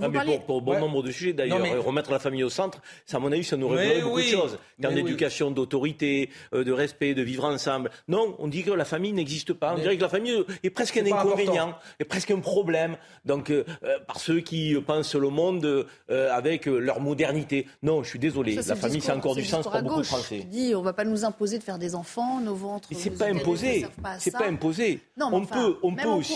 [0.01, 3.18] Euh, non, mais pour, bon nombre de sujets, d'ailleurs, remettre la famille au centre, ça,
[3.18, 4.59] à mon avis, ça nous réglerait beaucoup de choses.
[4.78, 7.90] En termes d'éducation, d'autorité, euh, de respect, de vivre ensemble.
[8.09, 9.74] Non, on dit que la famille n'existe pas.
[9.74, 12.97] On dirait que la famille est presque un inconvénient, est presque un problème.
[13.24, 17.66] Donc, euh, euh, par ceux qui pensent le monde avec leur modernité.
[17.82, 18.55] Non, je suis désolé.
[18.55, 20.47] la famille, c'est encore du sens pour beaucoup de Français.
[20.51, 22.88] Dit, on va pas nous imposer de faire des enfants, nos ventres.
[22.90, 23.86] Mais c'est pas imposé.
[24.18, 25.01] C'est pas imposé.
[25.16, 26.34] Non, on peut, on peut aussi.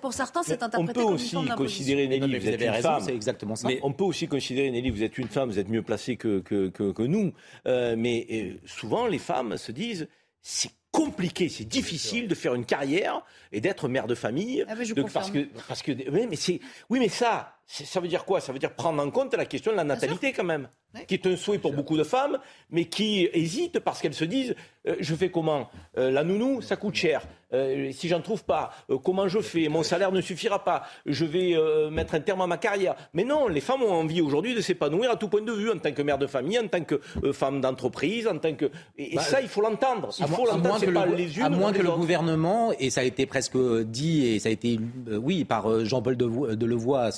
[0.00, 2.82] Pour certains, c'est interprété comme une forme On peut aussi considérer Nelly, vous êtes une
[2.86, 3.02] femme.
[3.02, 3.68] C'est exactement ça.
[3.68, 6.40] Mais on peut aussi considérer, Nelly, vous êtes une femme, vous êtes mieux placée que,
[6.40, 7.32] que, que, nous.
[7.66, 10.08] Euh, mais euh, souvent, les femmes se disent
[10.42, 13.22] c'est compliqué, c'est difficile de faire une carrière
[13.52, 14.64] et d'être mère de famille.
[14.68, 18.24] Ah je parce que, parce que, oui, mais c'est, oui, mais ça, ça veut dire
[18.24, 18.40] quoi?
[18.40, 20.68] Ça veut dire prendre en compte la question de la natalité quand même,
[21.08, 22.38] qui est un souhait pour beaucoup de femmes,
[22.70, 24.54] mais qui hésitent parce qu'elles se disent
[24.86, 25.68] euh, je fais comment?
[25.98, 27.22] Euh, La nounou, ça coûte cher.
[27.52, 28.72] Euh, si j'en trouve pas,
[29.04, 29.68] comment je fais?
[29.68, 30.82] Mon salaire ne suffira pas.
[31.06, 31.56] Je vais
[31.90, 32.96] mettre un terme à ma carrière.
[33.14, 35.78] Mais non, les femmes ont envie aujourd'hui de s'épanouir à tout point de vue, en
[35.78, 37.00] tant que mère de famille, en tant que
[37.32, 38.70] femme d'entreprise, en tant que.
[38.98, 40.10] Et, bah, ça, il faut l'entendre.
[40.18, 40.78] Il faut l'entendre.
[40.80, 44.26] C'est pas les unes À moins que le gouvernement, et ça a été presque dit,
[44.26, 47.10] et ça a été, oui, par Jean-Paul Delevoye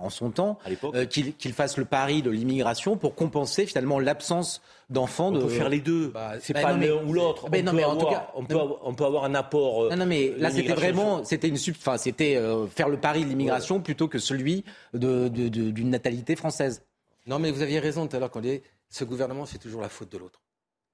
[0.00, 0.58] en son temps,
[1.08, 5.32] qu'il fasse le pari de l'immigration pour compenser finalement l'absence d'enfants.
[5.34, 6.08] On peut faire les deux.
[6.08, 7.48] Bah, c'est bah, pas l'un ou l'autre.
[7.50, 9.84] Mais non, mais en tout cas, on peut, on peut avoir un apport.
[9.84, 13.24] Euh, non, non, mais là, c'était vraiment, c'était une enfin, c'était euh, faire le pari
[13.24, 16.82] de l'immigration plutôt que celui de, d'une natalité française.
[17.26, 19.88] Non, mais vous aviez raison tout à l'heure quand dit ce gouvernement, c'est toujours la
[19.88, 20.40] faute de l'autre.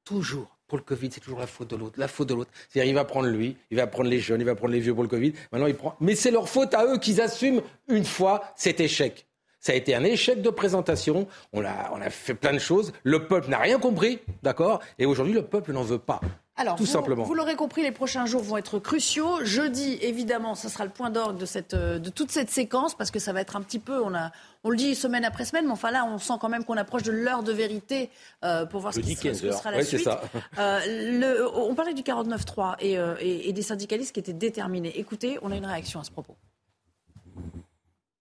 [0.05, 0.59] Toujours.
[0.73, 2.01] Pour le Covid, c'est toujours la faute de l'autre.
[2.01, 2.51] La faute de l'autre.
[2.70, 4.95] C'est-à-dire, il va prendre lui, il va prendre les jeunes, il va prendre les vieux
[4.95, 5.35] pour le Covid.
[5.53, 5.97] Maintenant, il prend.
[6.01, 9.27] Mais c'est leur faute à eux qu'ils assument une fois cet échec.
[9.61, 11.29] Ça a été un échec de présentation.
[11.53, 12.95] On a, on a fait plein de choses.
[13.03, 14.81] Le peuple n'a rien compris, d'accord?
[14.99, 16.23] Et aujourd'hui, le peuple n'en veut pas.
[16.57, 17.24] Alors, tout vous, simplement.
[17.24, 19.42] Vous l'aurez compris, les prochains jours vont être cruciaux.
[19.42, 23.18] Jeudi, évidemment, ce sera le point d'orgue de, cette, de toute cette séquence parce que
[23.18, 24.32] ça va être un petit peu, on, a,
[24.62, 27.05] on le dit semaine après semaine, mais enfin là, on sent quand même qu'on approche
[27.05, 28.11] de l'heure de vérité
[28.44, 30.05] euh, pour voir ce qui, sera, ce sera, la suite.
[30.05, 30.20] Ça.
[30.59, 34.92] Euh, le, on parlait du 49-3 et, euh, et, et des syndicalistes qui étaient déterminés.
[34.98, 36.36] Écoutez, on a une réaction à ce propos.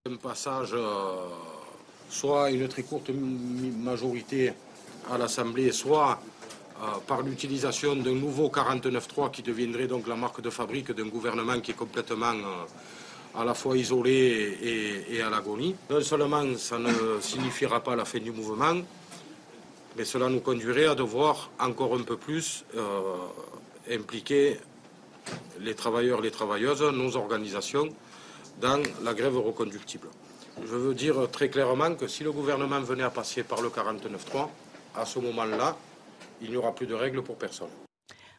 [0.10, 1.28] Un passage, euh,
[2.10, 4.54] soit une très courte majorité
[5.12, 6.31] à l'Assemblée, soit euh,
[7.08, 11.72] par l'utilisation d'un nouveau 49.3 qui deviendrait donc la marque de fabrique d'un gouvernement qui
[11.72, 15.76] est complètement euh, à la fois isolé et, à l'agonie.
[15.90, 18.82] Non seulement ça ne signifiera pas la fin du mouvement,
[19.98, 22.66] mais cela nous conduirait à devoir encore un peu plus
[23.90, 24.60] impliquer
[25.60, 27.90] les travailleurs, les travailleuses, nos organisations,
[28.60, 30.08] dans la grève reconductible.
[30.62, 34.48] Je veux dire très clairement que si le gouvernement venait à passer par le 49.3,
[34.96, 35.76] à ce moment-là,
[36.42, 37.70] il n'y aura plus de règles pour personne.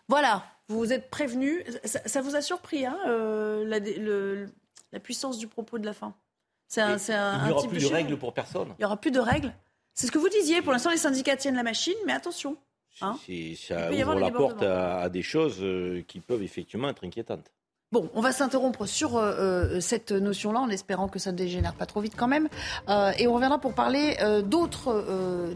[0.08, 1.64] Voilà, vous êtes prévenu.
[1.84, 3.64] Ça, vous a surpris, hein, euh,
[4.92, 6.14] la, puissance du propos de la fin?
[6.76, 8.68] Il n'y aura plus de, règles pour personne.
[8.78, 9.54] Il n'y aura plus de règles
[9.94, 10.62] C'est ce que vous disiez.
[10.62, 12.56] Pour l'instant, les syndicats tiennent la machine, mais attention.
[13.00, 13.18] Hein.
[13.56, 17.50] ça ouvre la porte à, des choses euh, qui peuvent effectivement être inquiétantes.
[17.92, 19.34] Bon, on va s'interrompre sur euh,
[19.76, 22.48] euh, cette notion-là en espérant que ça ne dégénère pas trop vite quand même.
[22.88, 24.16] Euh, et on reviendra pour parler
[24.46, 25.04] d'autres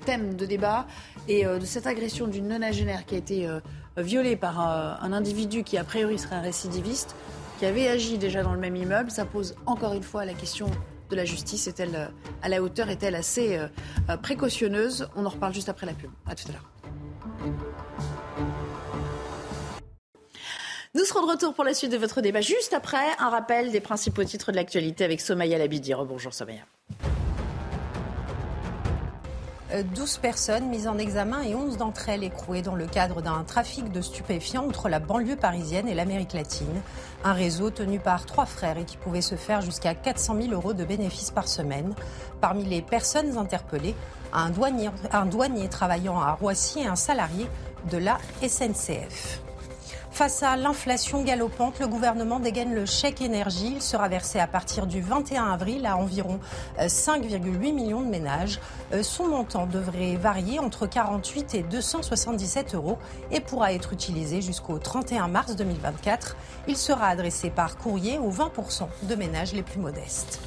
[0.05, 0.87] thèmes de débat
[1.28, 3.49] et de cette agression d'une nonagénaire qui a été
[3.97, 7.14] violée par un individu qui a priori serait un récidiviste.
[7.59, 9.11] qui avait agi déjà dans le même immeuble.
[9.11, 10.70] Ça pose encore une fois la question
[11.09, 11.66] de la justice.
[11.68, 12.11] Est-elle
[12.43, 12.91] à la hauteur?
[12.91, 13.59] Est-elle assez
[14.22, 15.09] précautionneuse?
[15.16, 16.11] On en reparle juste après la pub.
[16.26, 16.70] À tout à l'heure.
[20.97, 23.80] Nous serons de retour pour la suite de votre débat juste après un rappel des
[23.80, 25.92] principaux titres de l'actualité avec Somaya Labidi.
[25.92, 26.62] Bonjour Somaya.
[29.94, 33.92] 12 personnes mises en examen et 11 d'entre elles écrouées dans le cadre d'un trafic
[33.92, 36.80] de stupéfiants entre la banlieue parisienne et l'Amérique latine.
[37.24, 40.72] Un réseau tenu par trois frères et qui pouvait se faire jusqu'à 400 000 euros
[40.72, 41.94] de bénéfices par semaine.
[42.40, 43.94] Parmi les personnes interpellées,
[44.32, 44.49] un
[45.26, 47.47] douanier travaillant à Roissy et un salarié
[47.90, 49.42] de la SNCF.
[50.17, 53.75] Face à l'inflation galopante, le gouvernement dégaine le chèque énergie.
[53.75, 56.41] Il sera versé à partir du 21 avril à environ
[56.79, 58.59] 5,8 euh, millions de ménages.
[58.95, 62.97] Euh, son montant devrait varier entre 48 et 277 euros
[63.31, 66.35] et pourra être utilisé jusqu'au 31 mars 2024.
[66.67, 70.41] Il sera adressé par courrier aux 20% de ménages les plus modestes.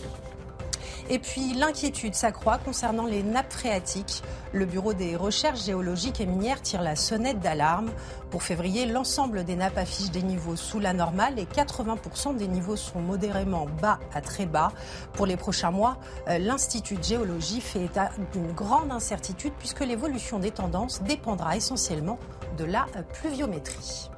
[1.11, 4.21] Et puis l'inquiétude s'accroît concernant les nappes phréatiques.
[4.53, 7.91] Le Bureau des recherches géologiques et minières tire la sonnette d'alarme.
[8.29, 12.75] Pour février, l'ensemble des nappes affiche des niveaux sous la normale et 80% des niveaux
[12.75, 14.71] sont modérément bas à très bas.
[15.13, 15.97] Pour les prochains mois,
[16.27, 22.19] euh, l'Institut de géologie fait état d'une grande incertitude puisque l'évolution des tendances dépendra essentiellement
[22.57, 24.11] de la pluviométrie.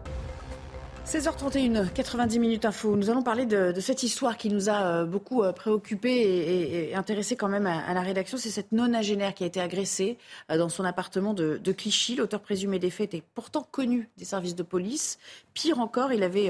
[1.12, 2.96] 16h31, 90 minutes info.
[2.96, 7.36] Nous allons parler de, cette histoire qui nous a euh, beaucoup euh, préoccupés et, intéressés
[7.36, 8.38] quand même à, la rédaction.
[8.38, 10.18] C'est cette nonagénaire qui a été agressée
[10.50, 12.16] euh, dans son appartement de, Clichy.
[12.16, 15.20] L'auteur présumé des faits était pourtant connu des services de police.
[15.54, 16.50] Pire encore, il avait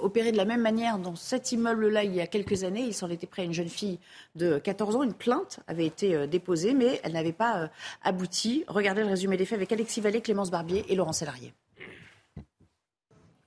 [0.00, 2.84] opéré de la même manière dans cet immeuble-là il y a quelques années.
[2.86, 3.98] Il s'en était pris à une jeune fille
[4.36, 5.02] de 14 ans.
[5.02, 7.68] Une plainte avait été déposée, mais elle n'avait pas
[8.02, 8.64] abouti.
[8.68, 11.52] Regardez le résumé des faits avec Alexis Vallée, Clémence Barbier et Laurent Sélarié.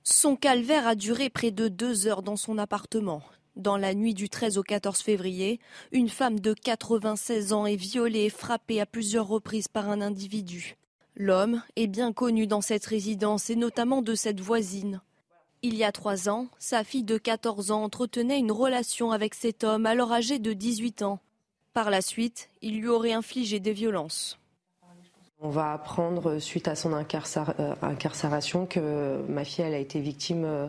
[0.04, 3.22] Son calvaire a duré près de deux heures dans son appartement.
[3.54, 5.60] Dans la nuit du 13 au 14 février,
[5.92, 10.76] une femme de 96 ans est violée et frappée à plusieurs reprises par un individu.
[11.14, 15.02] L'homme est bien connu dans cette résidence et notamment de cette voisine.
[15.62, 19.62] Il y a trois ans, sa fille de 14 ans entretenait une relation avec cet
[19.62, 21.20] homme alors âgé de 18 ans.
[21.74, 24.40] Par la suite, il lui aurait infligé des violences.
[25.44, 30.44] On va apprendre suite à son euh, incarcération que ma fille elle a été victime
[30.44, 30.68] euh,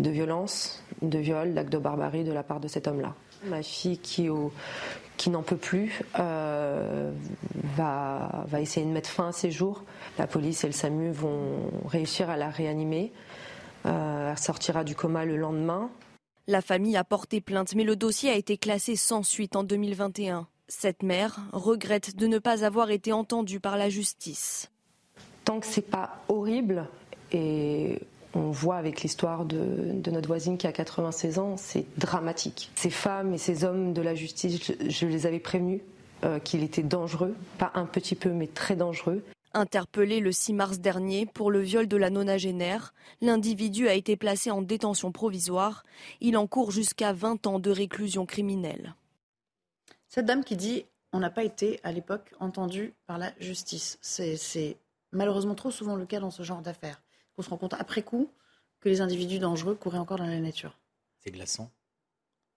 [0.00, 3.14] de violences, de viols, d'actes de barbarie de la part de cet homme-là.
[3.44, 4.28] Ma fille qui,
[5.28, 7.12] n'en peut plus euh,
[7.76, 9.84] va, va essayer de mettre fin à ses jours.
[10.18, 13.12] La police et le SAMU vont réussir à la réanimer.
[13.84, 15.88] elle sortira du coma le lendemain.
[16.48, 20.48] La famille a porté plainte, mais le dossier a été classé sans suite en 2021.
[20.72, 24.70] Cette mère regrette de ne pas avoir été entendue par la justice.
[25.44, 26.86] Tant que c'est pas horrible,
[27.32, 27.98] et
[28.34, 29.58] on voit avec l'histoire de,
[30.12, 32.70] notre voisine qui a 96 ans, c'est dramatique.
[32.76, 35.80] Ces femmes et ces hommes de la justice, je, les avais prévenus
[36.22, 39.24] euh, qu'il était dangereux, pas un petit peu, mais très dangereux.
[39.54, 44.52] Interpellé le 6 mars dernier pour le viol de la nonagénaire, l'individu a été placé
[44.52, 45.82] en détention provisoire.
[46.20, 48.94] Il encourt jusqu'à 20 ans de réclusion criminelle.
[50.10, 53.98] Cette dame qui dit on n'a pas été à l'époque entendu par la justice.
[54.02, 54.76] C'est
[55.12, 57.02] malheureusement trop souvent le cas dans ce genre d'affaires.
[57.38, 58.28] On se rend compte après coup
[58.80, 60.78] que les individus dangereux couraient encore dans la nature.
[61.18, 61.70] C'est glaçant.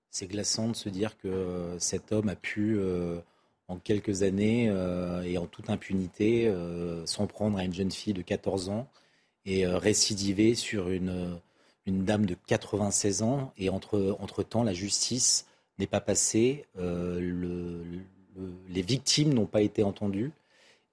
[0.10, 3.20] C'est glaçant de se dire que euh, cet homme a pu, euh,
[3.68, 6.52] en quelques années euh, et en toute impunité,
[7.06, 8.88] s'en prendre à une jeune fille de 14 ans
[9.46, 11.40] et récidiver sur une,
[11.86, 13.54] dame de 96 ans.
[13.58, 15.46] Et entre, entre-temps, la justice
[15.80, 17.84] n'est pas passé, euh,
[18.70, 20.32] les victimes n'ont pas été entendues,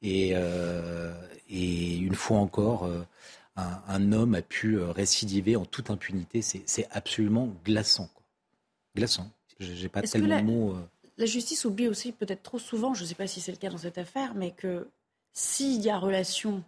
[0.03, 1.13] et, euh,
[1.51, 3.03] une fois encore, euh,
[3.57, 6.41] un, homme a pu récidiver en toute impunité.
[6.41, 8.09] C'est absolument glaçant.
[8.15, 8.23] Quoi.
[8.97, 9.31] Glaçant.
[9.59, 10.77] J'ai pas tellement de mots.
[11.19, 13.69] La justice oublie aussi peut-être trop souvent, je ne sais pas si c'est le cas
[13.69, 14.89] dans cette affaire, mais que
[15.35, 16.65] s'il y a relation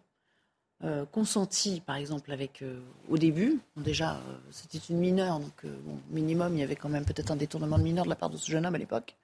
[0.84, 3.60] euh, consenti, par exemple, avec euh, au début.
[3.76, 7.36] déjà, euh, c'était une mineure, donc bon, minimum, il y avait quand même peut-être un
[7.36, 9.14] détournement de mineur de la part de ce jeune homme à l'époque.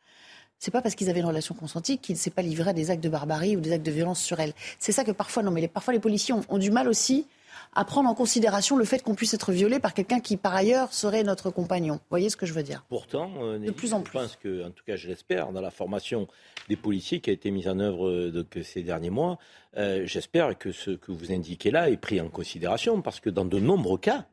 [0.61, 2.91] C'est pas parce qu'ils avaient une relation consentie qu'ils ne s'est pas livré à des
[2.91, 4.53] actes de barbarie ou des actes de violence sur elle.
[4.79, 7.27] C'est ça que parfois, non, mais parfois les policiers ont, du mal aussi
[7.75, 10.93] à prendre en considération le fait qu'on puisse être violé par quelqu'un qui, par ailleurs,
[10.93, 11.95] serait notre compagnon.
[11.95, 12.85] Vous voyez ce que je veux dire?
[12.89, 14.19] Pourtant, de plus en plus.
[14.19, 16.27] Je pense que, en tout cas, je l'espère, dans la formation
[16.69, 18.31] des policiers qui a été mise en œuvre
[18.63, 19.39] ces derniers mois,
[19.77, 23.45] euh, j'espère que ce que vous indiquez là est pris en considération parce que dans
[23.45, 24.27] de nombreux cas,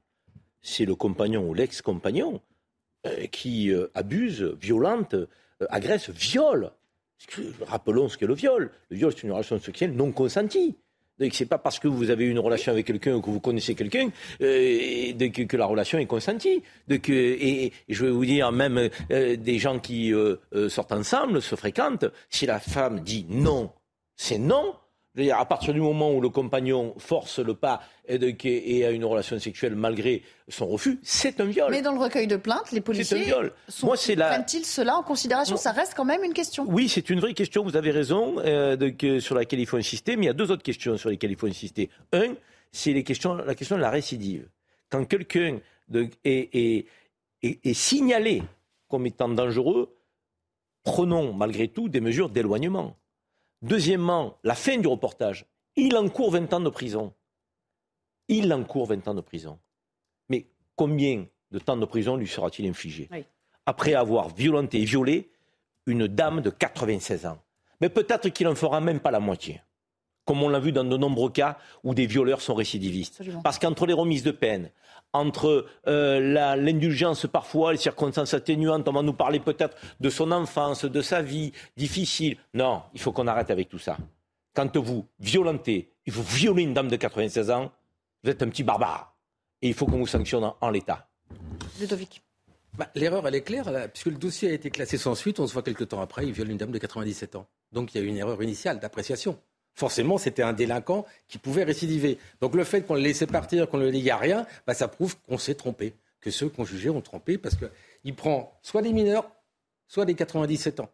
[0.61, 2.41] c'est le compagnon ou l'ex-compagnon
[3.05, 5.15] euh, qui euh, abuse, violente,
[5.69, 6.71] agresse, viole.
[7.61, 8.71] Rappelons ce qu'est le viol.
[8.89, 10.75] Le viol, c'est une relation sexuelle non consentie.
[11.19, 13.73] Donc c'est pas parce que vous avez une relation avec quelqu'un ou que vous connaissez
[13.73, 14.09] quelqu'un
[14.41, 16.61] euh, que, la relation est consentie.
[16.89, 20.37] et, je vais vous dire, même euh, des gens qui euh,
[20.69, 23.71] sortent ensemble, se fréquentent, si la femme dit non,
[24.15, 24.75] c'est non
[25.17, 29.75] à partir du moment où le compagnon force le pas et, a une relation sexuelle
[29.75, 31.71] malgré son refus, c'est un viol.
[31.71, 33.31] Mais dans le recueil de plaintes, les policiers
[33.67, 35.57] prennent-ils cela en considération?
[35.57, 36.65] Ça reste quand même une question.
[36.67, 40.23] Oui, c'est une vraie question, vous avez raison, euh, sur laquelle il faut insister, mais
[40.23, 41.89] il y a deux autres questions sur lesquelles il faut insister.
[42.11, 42.33] Un,
[42.71, 44.47] c'est la question de la récidive.
[44.89, 45.59] Quand quelqu'un
[46.23, 46.85] est,
[47.41, 48.43] est signalé
[48.89, 49.95] comme étant dangereux,
[50.83, 52.95] prenons malgré tout des mesures d'éloignement.
[53.61, 55.45] Deuxièmement, la fin du reportage.
[55.75, 57.13] Il encourt 20 ans de prison.
[58.27, 59.59] Il encourt 20 ans de prison.
[60.29, 63.09] Mais combien de temps de prison lui sera-t-il infligé
[63.65, 65.31] Après avoir violenté et violé
[65.85, 67.39] une dame de 96 ans.
[67.81, 69.61] Mais peut-être qu'il n'en fera même pas la moitié.
[70.25, 73.21] Comme on l'a vu dans de nombreux cas où des violeurs sont récidivistes.
[73.43, 74.71] Parce qu'entre les remises de peine,
[75.15, 78.87] entre euh, l'indulgence parfois, les circonstances atténuantes.
[78.87, 82.37] On va nous parler peut-être de son enfance, de sa vie difficile.
[82.53, 83.97] Non, il faut qu'on arrête avec tout ça.
[84.53, 87.71] Quand vous violentez, il faut violer une dame de 96 ans,
[88.23, 89.15] vous êtes un petit barbare.
[89.61, 91.07] Et il faut qu'on vous sanctionne en, l'état.
[91.79, 92.21] Ludovic.
[92.77, 95.53] Bah, l'erreur, elle est claire, puisque le dossier a été classé sans suite, on se
[95.53, 97.47] voit quelques temps après, il viole une dame de 97 ans.
[97.71, 99.39] Donc il y a eu une erreur initiale d'appréciation
[99.75, 102.17] forcément, c'était un délinquant qui pouvait récidiver.
[102.41, 105.15] Donc le fait qu'on le laissait partir, qu'on ne le à rien, bah, ça prouve
[105.27, 109.29] qu'on s'est trompé, que ceux qu'on jugé ont trompé, parce qu'il prend soit des mineurs,
[109.87, 110.89] soit des 97 ans.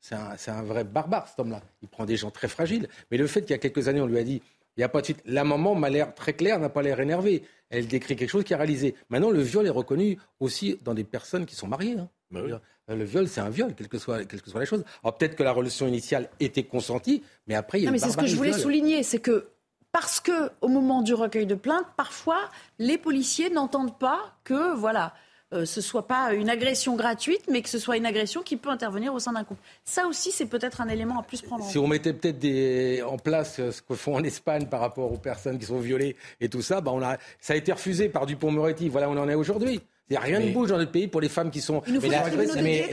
[0.00, 1.62] C'est un, vrai barbare, cet homme-là.
[1.80, 2.88] Il prend des gens très fragiles.
[3.10, 4.42] Mais le fait qu'il y a quelques années, on lui a dit,
[4.76, 5.22] il n'y a pas de suite.
[5.24, 7.42] La maman m'a l'air très claire, n'a pas l'air énervée.
[7.70, 8.94] Elle décrit quelque chose qui a réalisé.
[9.08, 11.96] Maintenant, le viol est reconnu aussi dans des personnes qui sont mariées.
[11.98, 12.10] Hein.
[12.30, 12.58] Bah euh,
[12.88, 14.84] le viol, c'est un viol, quelle que quelle que soit la chose.
[15.02, 17.98] Alors peut-être que la relation initiale était consentie, mais après, il y a non, mais
[17.98, 19.48] c'est ce que je voulais souligner, c'est que
[19.92, 25.14] parce que au moment du recueil de plaintes, parfois, les policiers n'entendent pas que, voilà,
[25.52, 28.70] euh, ce soit pas une agression gratuite, mais que ce soit une agression qui peut
[28.70, 29.60] intervenir au sein d'un couple.
[29.84, 31.72] Ça aussi, c'est peut-être un élément à plus prendre en compte.
[31.72, 35.18] Si on mettait peut-être en place euh, ce que font en Espagne par rapport aux
[35.18, 38.26] personnes qui sont violées et tout ça, bah on a, ça a été refusé par
[38.26, 38.88] Dupont-Moretti.
[38.88, 39.80] Voilà où on en est aujourd'hui.
[40.10, 41.82] Il rien ne bouge dans notre pays pour les femmes qui sont.
[41.88, 42.28] Mais là,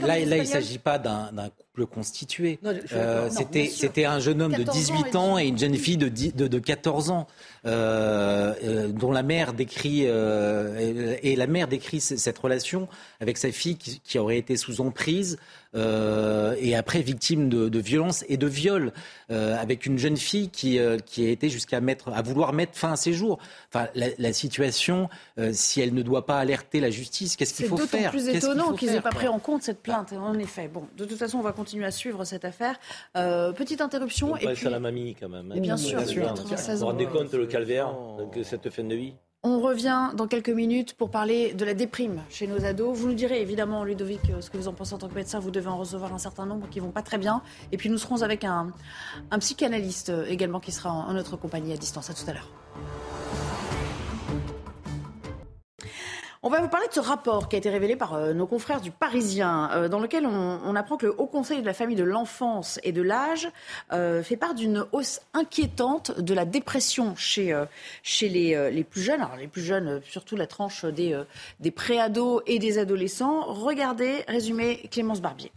[0.06, 2.58] là, il ne s'agit pas d'un couple constitué.
[2.92, 7.10] Euh, c'était un jeune homme de 18 ans, et une jeune fille de, de, 14
[7.10, 7.26] ans,
[7.66, 12.88] euh, euh, dont la mère décrit et la mère décrit cette relation
[13.20, 15.38] avec sa fille qui, qui aurait été sous emprise.
[15.74, 18.92] Euh, et après victime de, de violences et de viols,
[19.30, 22.76] euh, avec une jeune fille qui, euh, qui a été jusqu'à mettre, à vouloir mettre
[22.76, 23.38] fin à ses jours.
[23.72, 25.08] Enfin, la, la situation,
[25.52, 28.28] si elle ne doit pas alerter la justice, qu'est-ce qu'il faut faire C'est d'autant plus
[28.28, 30.12] étonnant qu'ils n'aient pas pris en compte cette plainte.
[30.12, 32.78] En effet, bon, de toute façon, on va continuer à suivre cette affaire.
[33.14, 34.36] petite interruption.
[34.36, 34.66] et puis...
[34.66, 35.52] à la mamie quand même.
[35.52, 35.56] Hein.
[35.56, 37.94] Et bien sûr, Vous vous rendez compte le calvaire
[38.32, 39.14] que cette fin de vie
[39.44, 42.96] on revient dans quelques minutes pour parler de la déprime chez nos ados.
[42.96, 45.40] Vous nous direz évidemment, Ludovic, euh, ce que vous en pensez en tant que médecin.
[45.40, 47.42] Vous devez en recevoir un certain nombre qui vont pas très bien.
[47.72, 48.72] Et puis nous serons avec un,
[49.40, 52.08] psychanalyste euh, également qui sera en notre compagnie à distance.
[52.08, 52.61] À tout à l'heure.
[56.44, 58.80] On va vous parler de ce rapport qui a été révélé par euh, nos confrères
[58.80, 62.02] du Parisien, euh, dans lequel on, apprend que le Haut Conseil de la famille de
[62.02, 63.48] l'enfance et de l'âge
[63.92, 67.54] euh, fait part d'une hausse inquiétante de la dépression chez,
[68.22, 69.20] les, plus jeunes.
[69.20, 71.16] Alors les plus jeunes, surtout la tranche des,
[71.60, 73.44] des préados et des adolescents.
[73.44, 75.52] Regardez, résumé Clémence Barbier.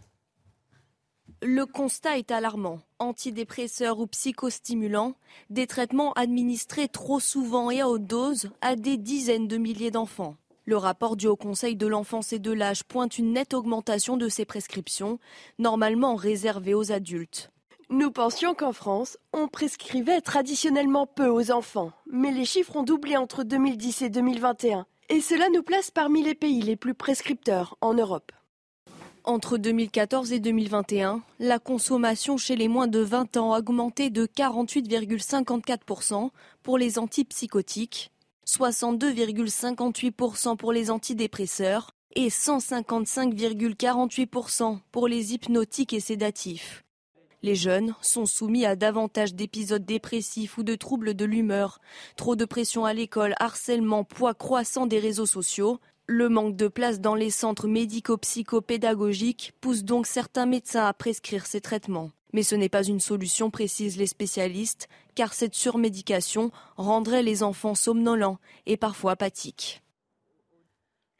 [1.42, 2.78] Le constat est alarmant.
[3.00, 5.16] Antidépresseurs ou psychostimulants,
[5.50, 10.36] des traitements administrés trop souvent et à haute dose à des dizaines de milliers d'enfants.
[10.68, 14.28] Le rapport du Haut Conseil de l'enfance et de l'âge pointe une nette augmentation de
[14.28, 15.20] ces prescriptions,
[15.60, 17.52] normalement réservées aux adultes.
[17.88, 23.16] Nous pensions qu'en France, on prescrivait traditionnellement peu aux enfants, mais les chiffres ont doublé
[23.16, 27.94] entre 2010 et 2021, et cela nous place parmi les pays les plus prescripteurs en
[27.94, 28.32] Europe.
[29.22, 34.26] Entre 2014 et 2021, la consommation chez les moins de 20 ans a augmenté de
[34.26, 36.30] 48,54%
[36.64, 38.10] pour les antipsychotiques
[38.46, 46.84] 62,58% pour les antidépresseurs et 155,48% pour les hypnotiques et sédatifs.
[47.42, 51.80] Les jeunes sont soumis à davantage d'épisodes dépressifs ou de troubles de l'humeur,
[52.16, 55.78] trop de pression à l'école, harcèlement, poids croissant des réseaux sociaux.
[56.06, 61.60] Le manque de place dans les centres médico-psychopédagogiques pousse donc certains médecins à prescrire ces
[61.60, 62.10] traitements.
[62.32, 67.74] Mais ce n'est pas une solution, précisent les spécialistes, car cette surmédication rendrait les enfants
[67.74, 69.82] somnolents et parfois apathiques.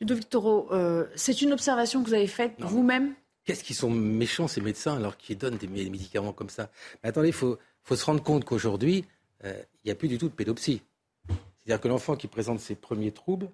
[0.01, 3.15] Ludovic Toro, euh, c'est une observation que vous avez faite vous-même?
[3.45, 6.71] Qu'est-ce qu'ils sont méchants, ces médecins, alors qu'ils donnent des médicaments comme ça?
[7.03, 9.05] Mais attendez, il faut, se rendre compte qu'aujourd'hui,
[9.45, 9.55] il
[9.85, 10.83] n'y a plus du tout de pédopsie.
[11.29, 13.49] C'est-à-dire que l'enfant qui présente ses premiers troubles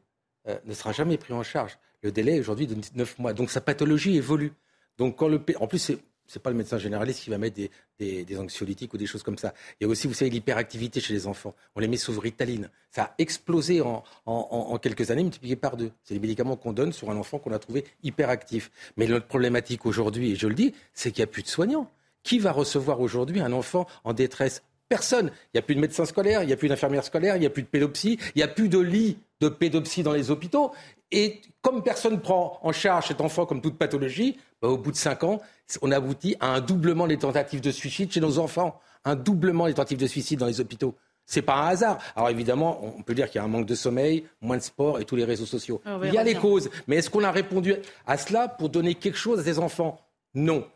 [0.65, 1.79] ne sera jamais pris en charge.
[2.03, 3.33] Le délai est aujourd'hui de 9 mois.
[3.35, 4.53] Donc sa pathologie évolue.
[4.99, 5.93] Donc quand le, en plus,
[6.27, 7.61] c'est pas le médecin généraliste qui va mettre
[7.99, 9.55] des, anxiolytiques ou des choses comme ça.
[9.81, 11.55] Il y a aussi, vous savez, l'hyperactivité chez les enfants.
[11.77, 12.71] On les met sous ritaline.
[12.91, 15.91] Ça a explosé en, quelques années, multiplié par deux.
[16.05, 18.71] C'est les médicaments qu'on donne sur un enfant qu'on a trouvé hyperactif.
[18.97, 21.91] Mais notre problématique aujourd'hui, et je le dis, c'est qu'il n'y a plus de soignants.
[22.23, 24.63] Qui va recevoir aujourd'hui un enfant en détresse?
[24.89, 25.31] Personne.
[25.47, 27.47] Il n'y a plus de médecins scolaires, il n'y a plus d'infirmières scolaires, il n'y
[27.47, 30.73] a plus de pédopsie, il n'y a plus de lits de pédopsie dans les hôpitaux.
[31.13, 34.91] Et comme personne ne prend en charge cet enfant comme toute pathologie, bah, au bout
[34.91, 35.41] de cinq ans,
[35.81, 39.75] on aboutit à un doublement des tentatives de suicide chez nos enfants, un doublement des
[39.75, 40.95] tentatives de suicide dans les hôpitaux.
[41.25, 41.99] C'est pas un hasard.
[42.17, 45.01] Alors évidemment, on peut dire qu'il y a un manque de sommeil, moins de sport
[45.01, 45.81] et tous les réseaux sociaux.
[46.03, 46.69] Il y a les causes.
[46.89, 50.01] Mais est-ce qu'on a répondu à cela pour donner quelque chose à ces enfants?
[50.35, 50.67] Non.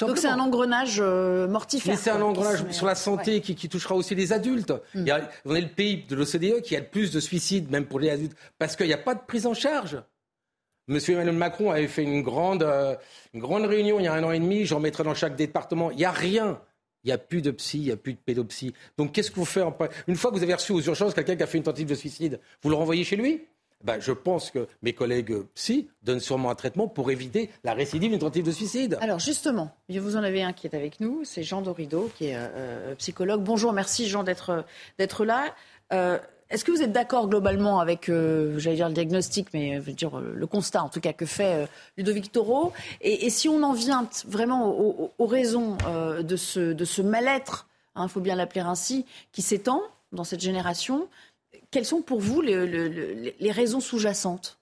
[0.00, 1.94] Donc c'est un engrenage euh, mortifère.
[1.94, 4.72] Mais c'est un engrenage sur la santé qui, touchera aussi les adultes.
[4.94, 5.10] Mm.
[5.44, 8.10] on est le pays de l'OCDE qui a le plus de suicides, même pour les
[8.10, 10.02] adultes, parce qu'il n'y a pas de prise en charge.
[10.88, 12.94] Monsieur Emmanuel Macron avait fait une grande, euh,
[13.34, 15.90] une grande réunion il y a un an et demi, j'en mettrai dans chaque département.
[15.90, 16.60] Il n'y a rien.
[17.02, 18.74] Il n'y a plus de psy, il n'y a plus de pédopsie.
[18.98, 19.64] Donc qu'est-ce que vous faites
[20.08, 21.94] Une fois que vous avez reçu aux urgences quelqu'un qui a fait une tentative de
[21.94, 23.46] suicide, vous le renvoyez chez lui?
[23.84, 28.10] Ben, je pense que mes collègues psy donnent sûrement un traitement pour éviter la récidive
[28.10, 28.98] d'une tentative de suicide.
[29.00, 32.36] Alors justement, vous en avez un qui est avec nous, c'est Jean Dorido, qui est
[32.36, 33.42] euh, euh, psychologue.
[33.42, 35.54] Bonjour, merci Jean d'être là.
[35.92, 36.18] Euh,
[36.48, 40.46] est-ce que vous êtes d'accord globalement avec, j'allais dire le diagnostic, mais veux dire le
[40.46, 42.72] constat en tout cas que fait Ludovic Toro?
[43.00, 44.70] Et, si on en vient vraiment
[45.18, 45.76] aux, raisons
[46.20, 47.66] de ce, de ce mal-être,
[47.96, 51.08] il hein, faut bien l'appeler ainsi, qui s'étend dans cette génération,
[51.70, 54.58] quelles sont pour vous les, raisons sous-jacentes?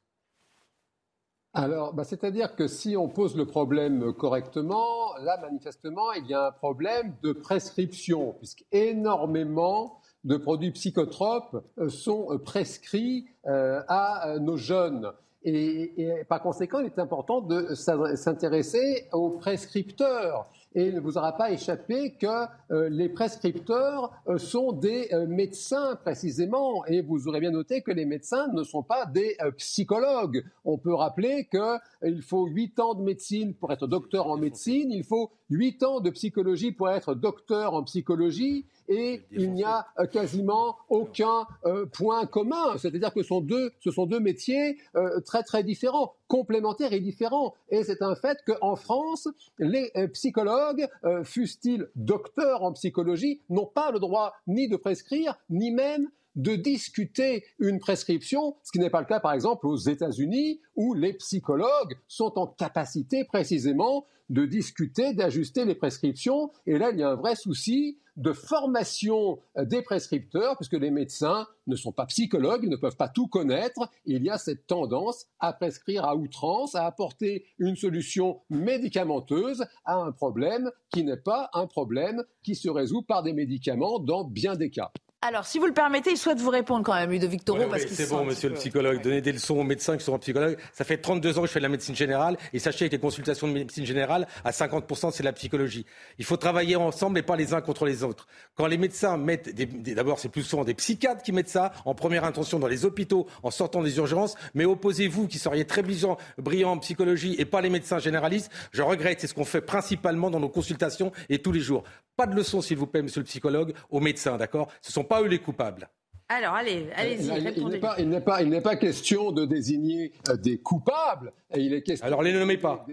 [1.53, 6.49] Alors, bah, c'est-à-dire que si on pose le problème correctement, là, manifestement, il y a
[6.49, 14.57] un problème de prescription, puisqu'énormément de produits psychotropes euh, sont euh, prescrits euh, à nos
[14.57, 15.13] jeunes.
[15.45, 21.37] et, par conséquent, il est important de s'intéresser aux prescripteurs et il ne vous aura
[21.37, 22.27] pas échappé que
[22.71, 27.93] euh, les prescripteurs euh, sont des euh, médecins précisément, et vous aurez bien noté que
[27.93, 30.45] les médecins ne sont pas des psychologues.
[30.65, 35.05] On peut rappeler qu'il faut huit ans de médecine pour être docteur en médecine, il
[35.05, 40.07] faut huit ans de psychologie pour être docteur en psychologie, et il n'y a euh,
[40.07, 42.77] quasiment aucun euh, point commun.
[42.79, 47.01] C'est-à-dire que ce sont deux, ce sont deux métiers euh, très très différents, complémentaires et
[47.01, 47.55] différents.
[47.71, 49.29] Et c'est un fait qu'en France,
[49.59, 50.89] les psychologues,
[51.23, 57.45] fussent-ils docteurs en psychologie, n'ont pas le droit ni de prescrire, ni même de discuter
[57.59, 61.97] une prescription, ce qui n'est pas le cas par exemple aux États-Unis, où les psychologues
[62.09, 66.51] sont en capacité précisément de discuter, d'ajuster les prescriptions.
[66.67, 71.47] Et là, il y a un vrai souci de formation des prescripteurs, puisque les médecins
[71.67, 73.89] ne sont pas psychologues, ils ne peuvent pas tout connaître.
[74.07, 79.97] Il y a cette tendance à prescrire à outrance, à apporter une solution médicamenteuse à
[79.97, 84.55] un problème qui n'est pas un problème qui se résout par des médicaments dans bien
[84.55, 84.93] des cas.
[85.27, 87.59] Alors, si vous le permettez, il souhaite vous répondre quand même, Ludovic Toro.
[87.59, 89.01] Oui, c'est bon, monsieur le psychologue.
[89.01, 90.59] Donner des leçons aux médecins qui sont psychologues.
[90.75, 92.37] Ça fait 32 ans que je fais de la médecine générale.
[92.53, 95.87] Et sachez que les consultations de médecine générale, à 50%, c'est la psychologie.
[96.19, 98.27] Il faut travailler ensemble et pas les uns contre les autres.
[98.55, 99.49] Quand les médecins mettent
[99.95, 103.27] d'abord, c'est plus souvent des psychiatres qui mettent ça en première intention dans les hôpitaux,
[103.43, 104.35] en sortant des urgences.
[104.53, 108.51] Mais opposez-vous, qui seriez très brillants brillant en psychologie et pas les médecins généralistes.
[108.73, 109.23] Je regrette.
[109.23, 111.83] C'est ce qu'on fait principalement dans nos consultations et tous les jours.
[112.15, 114.69] Pas de leçons, s'il vous plaît, monsieur le psychologue, aux médecins, d'accord?
[114.83, 115.89] Ce sont pas eux les coupables.
[116.29, 117.31] Alors, allez, allez-y.
[117.59, 117.79] Il n'est
[118.21, 121.33] pas, pas, pas, question de désigner euh, des coupables.
[121.55, 122.87] Et il est question Alors, les nommez pas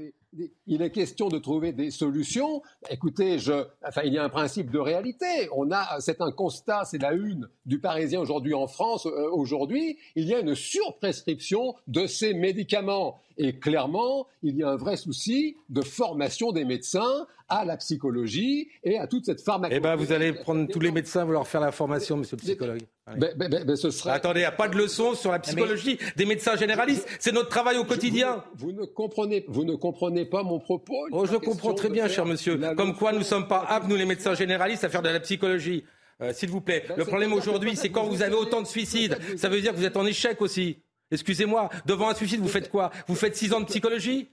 [0.66, 2.62] il est question de trouver des solutions.
[2.90, 5.26] Écoutez, je, enfin, il y a un principe de réalité.
[5.56, 9.06] On a, c'est un constat, c'est la une du Parisien aujourd'hui en France.
[9.06, 13.20] Euh, aujourd'hui, il y a une surprescription de ces médicaments.
[13.38, 18.70] Et clairement, il y a un vrai souci de formation des médecins à la psychologie
[18.84, 19.78] et à toute cette pharmacologie.
[19.78, 22.42] Eh bien, vous allez prendre tous les médecins, vous leur faire la formation, monsieur le
[22.42, 22.82] psychologue.
[23.18, 24.12] Ben, ben, ben, ce serait...
[24.12, 27.06] Attendez, il n'y a pas de leçon sur la psychologie des médecins généralistes?
[27.20, 28.44] C'est notre travail au quotidien.
[28.56, 31.08] vous, ne comprenez, vous ne comprenez pas mon propos.
[31.12, 32.60] Oh, je comprends très bien, cher monsieur.
[32.76, 35.20] Comme quoi, nous ne sommes pas aptes, nous les médecins généralistes, à faire de la
[35.20, 35.84] psychologie.
[36.22, 36.86] Euh, s'il vous plaît.
[36.98, 39.86] Le problème aujourd'hui, c'est quand vous avez autant de suicides, ça veut dire que vous
[39.86, 40.78] êtes en échec aussi.
[41.10, 42.92] Excusez-moi, devant un suicide, vous faites quoi?
[43.08, 44.30] Vous faites six ans de psychologie?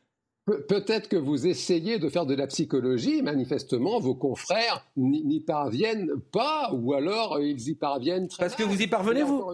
[0.69, 6.71] Peut-être que vous essayez de faire de la psychologie, manifestement, vos confrères n'y parviennent pas,
[6.73, 9.45] ou alors ils y parviennent très Parce que vous y parvenez, vous?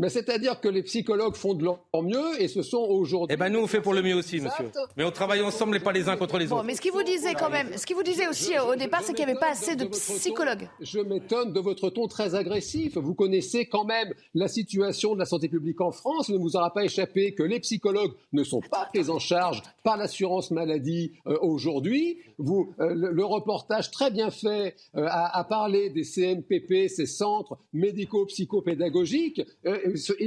[0.00, 3.34] Mais c'est-à-dire que les psychologues font de leur mieux et ce sont aujourd'hui.
[3.34, 4.70] Eh ben nous on fait pour le mieux aussi, monsieur.
[4.96, 6.64] Mais on travaille ensemble et pas les uns contre les autres.
[6.64, 9.12] mais ce qui vous disait quand même, ce qui vous disait aussi au départ, c'est
[9.12, 10.68] qu'il n'y avait pas assez de psychologues.
[10.80, 12.96] Je m'étonne de votre ton très agressif.
[12.96, 16.28] Vous connaissez quand même la situation de la santé publique en France.
[16.28, 19.62] Il ne vous aura pas échappé que les psychologues ne sont pas pris en charge
[19.84, 22.20] par l'assurance maladie euh, aujourd'hui.
[22.38, 29.42] Vous, euh, le, reportage très bien fait euh, a, parlé des CMPP, ces centres médico-psychopédagogiques.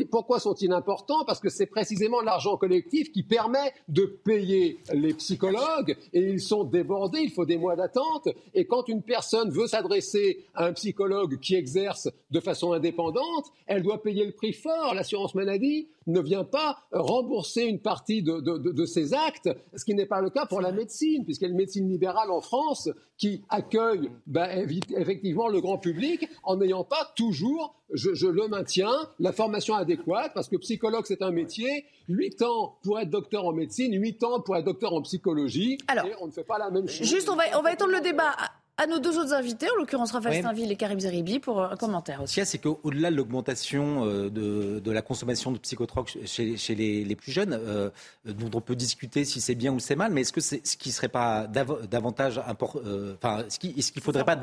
[0.10, 1.26] Pourquoi sont-ils importants?
[1.26, 6.64] Parce que c'est précisément l'argent collectif qui permet de payer les psychologues et ils sont
[6.64, 7.20] débordés.
[7.20, 8.30] Il faut des mois d'attente.
[8.54, 13.84] Et quand une personne veut s'adresser à un psychologue qui exerce de façon indépendante, elle
[13.84, 14.94] doit payer le prix fort.
[14.94, 20.22] L'assurance maladie ne vient pas rembourser une partie de, ses actes, ce qui n'est pas
[20.22, 24.12] le cas pour la médecine, puisqu'il y a une médecine libérale en France qui accueille
[24.28, 30.32] ben, effectivement le grand public en n'ayant pas toujours, je, le maintiens, la formation adéquate,
[30.34, 34.42] parce que psychologue c'est un métier, 8 ans pour être docteur en médecine, 8 ans
[34.42, 37.08] pour être docteur en psychologie, Alors, et on ne fait pas la même chose.
[37.08, 38.36] Juste, on va, on va étendre le débat
[38.78, 42.22] à nos deux autres invités, en l'occurrence Raphaël Steinville et Karim Zeribi, pour un commentaire
[42.24, 42.30] aussi.
[42.30, 46.76] Ce qu'il y a, c'est qu'au-delà de l'augmentation euh, de, la consommation de psychotropes chez,
[46.76, 47.90] les, plus jeunes, euh,
[48.26, 50.76] dont on peut discuter si c'est bien ou c'est mal, mais est-ce que c'est ce
[50.76, 54.42] qui serait pas davantage important, euh, enfin, ce qu'il ne faudrait pas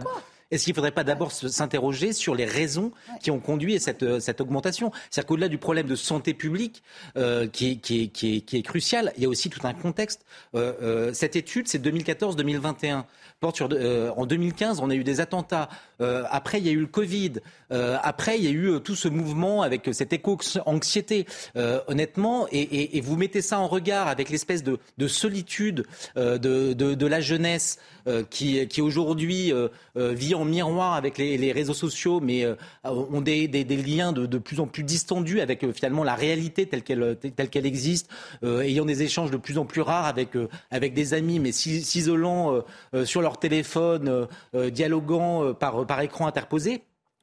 [0.51, 4.21] est-ce qu'il ne faudrait pas d'abord s'interroger sur les raisons qui ont conduit à cette,
[4.21, 4.93] cette augmentation?
[5.11, 6.83] C'est-à-dire qu'au-delà du problème de santé publique
[7.17, 9.67] euh, qui, est, qui, est, qui, est, qui, est, crucial, il y a aussi tout
[9.67, 10.25] un contexte.
[10.55, 13.05] Euh, euh, cette étude, c'est 2014-2021.
[13.73, 15.71] Euh, en 2015, on a eu des attentats.
[16.01, 17.35] Euh, après, il y a eu le Covid.
[17.73, 21.27] Euh, après, il y a eu tout ce mouvement avec cette éco-anxiété.
[21.89, 25.87] honnêtement, et, et, et, vous mettez ça en regard avec l'espèce de, de, solitude
[26.17, 27.79] de, de, de, la jeunesse
[28.31, 29.53] qui, qui aujourd'hui
[29.97, 32.47] vit en miroir avec les, réseaux sociaux, mais
[32.85, 36.83] ont des, des, liens de, de, plus en plus distendus avec finalement la réalité telle
[36.83, 38.09] qu'elle telle qu'elle existe,
[38.43, 40.31] ayant des échanges de plus en plus rares avec
[40.71, 42.63] avec des amis, mais s'isolant
[43.05, 46.83] sur leur téléphone, euh, euh, dialoguant euh, par, par écran interposé.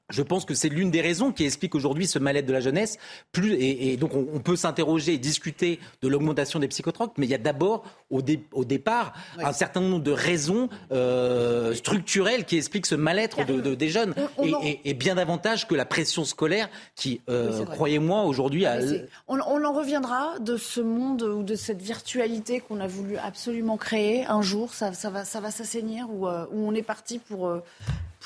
[0.10, 2.98] Je pense que c'est l'une des raisons qui explique aujourd'hui ce mal-être de la jeunesse.
[3.34, 7.36] Plus, et, donc on, peut s'interroger et discuter de l'augmentation des psychotropes, mais il y
[7.36, 8.22] a d'abord au,
[8.54, 13.90] au, départ un certain nombre de raisons euh, structurelles qui expliquent ce mal-être de, des
[13.90, 14.16] jeunes.
[14.64, 18.66] et, bien davantage que la pression scolaire qui, euh, croyez-moi, aujourd'hui...
[18.66, 18.80] A...
[19.28, 24.26] On, en reviendra de ce monde ou de cette virtualité qu'on a voulu absolument créer.
[24.26, 27.62] Un jour, ça, ça va, ça va s'assainir ou euh, où on est parti pour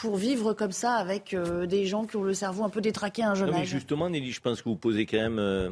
[0.02, 3.22] pour vivre comme ça avec euh, des gens qui ont le cerveau un peu détraqué
[3.22, 3.68] à un jeune âge.
[3.68, 5.70] Justement, Nelly, je pense que vous posez quand même euh,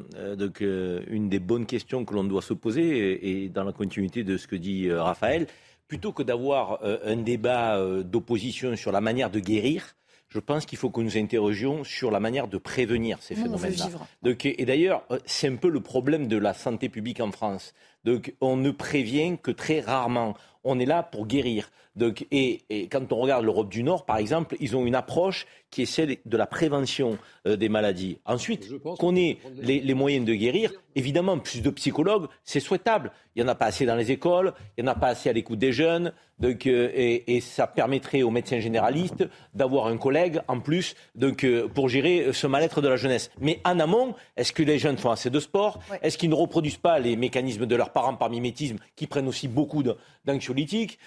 [0.62, 4.38] euh, une des bonnes questions que l'on doit se poser, et, dans la continuité de
[4.38, 5.48] ce que dit Raphaël,
[5.88, 9.96] plutôt que d'avoir un débat d'opposition sur la manière de guérir,
[10.28, 13.90] je pense qu'il faut que nous interrogions sur la manière de prévenir ces phénomènes-là.
[14.44, 17.74] Et d'ailleurs, c'est un peu le problème de la santé publique en France.
[18.04, 20.36] Donc, on ne prévient que très rarement.
[20.64, 21.72] On est là pour guérir.
[21.96, 22.62] Donc, et,
[22.92, 26.18] quand on regarde l'Europe du Nord, par exemple, ils ont une approche qui est celle
[26.26, 28.18] de la prévention euh, des maladies.
[28.26, 33.12] Ensuite, qu'on ait les, moyens de guérir, évidemment, plus de psychologues, c'est souhaitable.
[33.36, 35.30] Il n'y en a pas assez dans les écoles, il n'y en a pas assez
[35.30, 40.40] à l'écoute des jeunes, donc, euh, et, ça permettrait aux médecins généralistes d'avoir un collègue
[40.48, 43.30] en plus donc, euh, pour gérer ce mal-être de la jeunesse.
[43.40, 45.80] Mais en amont, est-ce que les jeunes font assez de sport?
[46.02, 49.48] Est-ce qu'ils ne reproduisent pas les mécanismes de leurs parents par mimétisme qui prennent aussi
[49.48, 49.84] beaucoup
[50.26, 50.98] d'anxiolytiques,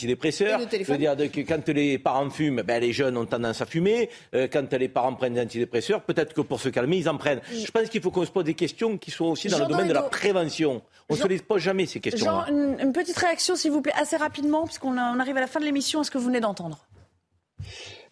[0.00, 4.48] Je veux dire, quand les parents fument, ben, les jeunes ont tendance à fumer euh,
[4.50, 7.40] quand les parents prennent des antidépresseurs, peut-être que pour se calmer, ils en prennent.
[7.52, 9.88] Je pense qu'il faut qu'on se pose des questions qui soient aussi dans le domaine
[9.88, 10.82] de la prévention.
[11.08, 12.26] On ne se les pose jamais, ces questions.
[12.26, 15.64] Jean, une, petite réaction, s'il vous plaît, assez rapidement, puisqu'on arrive à la fin de
[15.64, 16.86] l'émission à ce que vous venez d'entendre?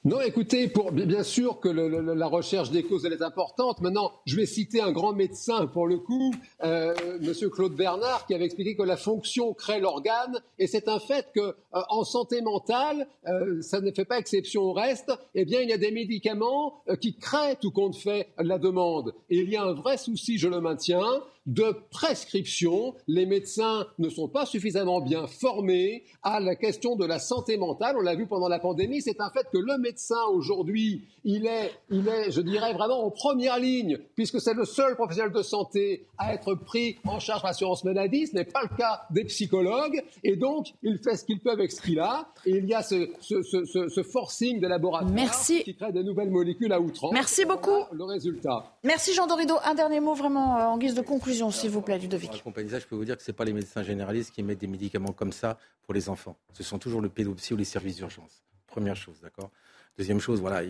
[0.04, 3.80] Non, écoutez, bien sûr que la recherche des causes est importante.
[3.80, 6.32] Maintenant, je vais citer un grand médecin pour le coup,
[6.62, 11.00] euh, Monsieur Claude Bernard, qui avait expliqué que la fonction crée l'organe, et c'est un
[11.00, 11.52] fait que euh,
[11.88, 15.10] en santé mentale, euh, ça ne fait pas exception au reste.
[15.34, 19.38] Eh bien, il y a des médicaments qui créent tout compte fait la demande, et
[19.38, 22.94] il y a un vrai souci, je le maintiens, de prescription.
[23.08, 27.96] Les médecins ne sont pas suffisamment bien formés à la question de la santé mentale.
[27.98, 29.00] On l'a vu pendant la pandémie.
[29.00, 33.10] C'est un fait que le médecin aujourd'hui, il est, il est, je dirais vraiment en
[33.10, 37.50] première ligne, puisque c'est le seul professionnel de santé à être pris en charge par
[37.50, 38.26] l'assurance maladie.
[38.26, 40.02] Ce n'est pas le cas des psychologues.
[40.24, 42.28] Et donc, il fait ce qu'il peut avec ce qu'il a.
[42.44, 45.62] Et il y a ce, ce, ce, ce forcing de laboratoire Merci.
[45.62, 47.12] qui crée des nouvelles molécules à outrance.
[47.14, 47.84] Merci beaucoup.
[47.92, 48.76] Le résultat.
[48.84, 49.54] Merci Jean Dorido.
[49.64, 52.32] Un dernier mot vraiment euh, en guise de conclusion s'il vous plaît, Ludovic.
[52.36, 55.32] je peux vous dire que ce pas les médecins généralistes qui mettent des médicaments comme
[55.32, 56.36] ça pour les enfants.
[56.52, 58.42] Ce sont toujours le pédopsie ou les services d'urgence.
[58.66, 59.50] Première chose, d'accord?
[59.96, 60.62] Deuxième chose, voilà,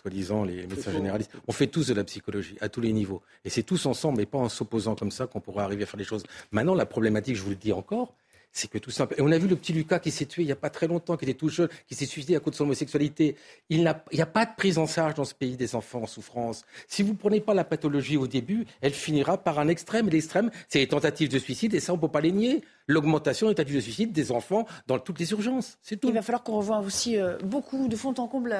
[0.00, 3.20] soi-disant, les médecins généralistes, on fait tous de la psychologie à tous les niveaux.
[3.44, 5.98] Et c'est tous ensemble et pas en s'opposant comme ça qu'on pourra arriver à faire
[5.98, 6.22] les choses.
[6.52, 8.14] Maintenant, la problématique, je vous le dis encore,
[8.52, 9.14] c'est que tout simple.
[9.18, 10.86] Et on a vu le petit Lucas qui s'est tué il n'y a pas très
[10.86, 13.36] longtemps, qui était tout jeune, qui s'est suicidé à cause de son homosexualité.
[13.70, 16.64] Il n'y a, pas de prise en charge dans ce pays des enfants en souffrance.
[16.86, 20.08] Si vous ne prenez pas la pathologie au début, elle finira par un extrême.
[20.08, 22.62] Et l'extrême, c'est les tentatives de suicide, et ça, on ne peut pas les nier.
[22.86, 25.78] L'augmentation des tentatives de suicide des enfants dans toutes les urgences.
[25.82, 26.08] C'est tout.
[26.08, 28.54] Il va falloir qu'on revoie aussi euh, beaucoup de fond en comble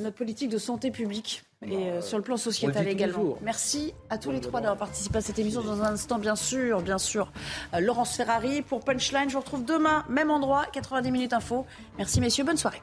[0.00, 3.36] notre politique de santé publique et euh, sur le plan sociétal également.
[3.42, 5.62] Merci à tous les trois d'avoir participé à cette émission.
[5.62, 7.32] Dans un instant, bien sûr, bien sûr,
[7.74, 9.28] euh, Laurence Ferrari pour Punchline.
[9.28, 11.66] Je vous retrouve demain, même endroit, 90 minutes info.
[11.98, 12.82] Merci messieurs, bonne soirée.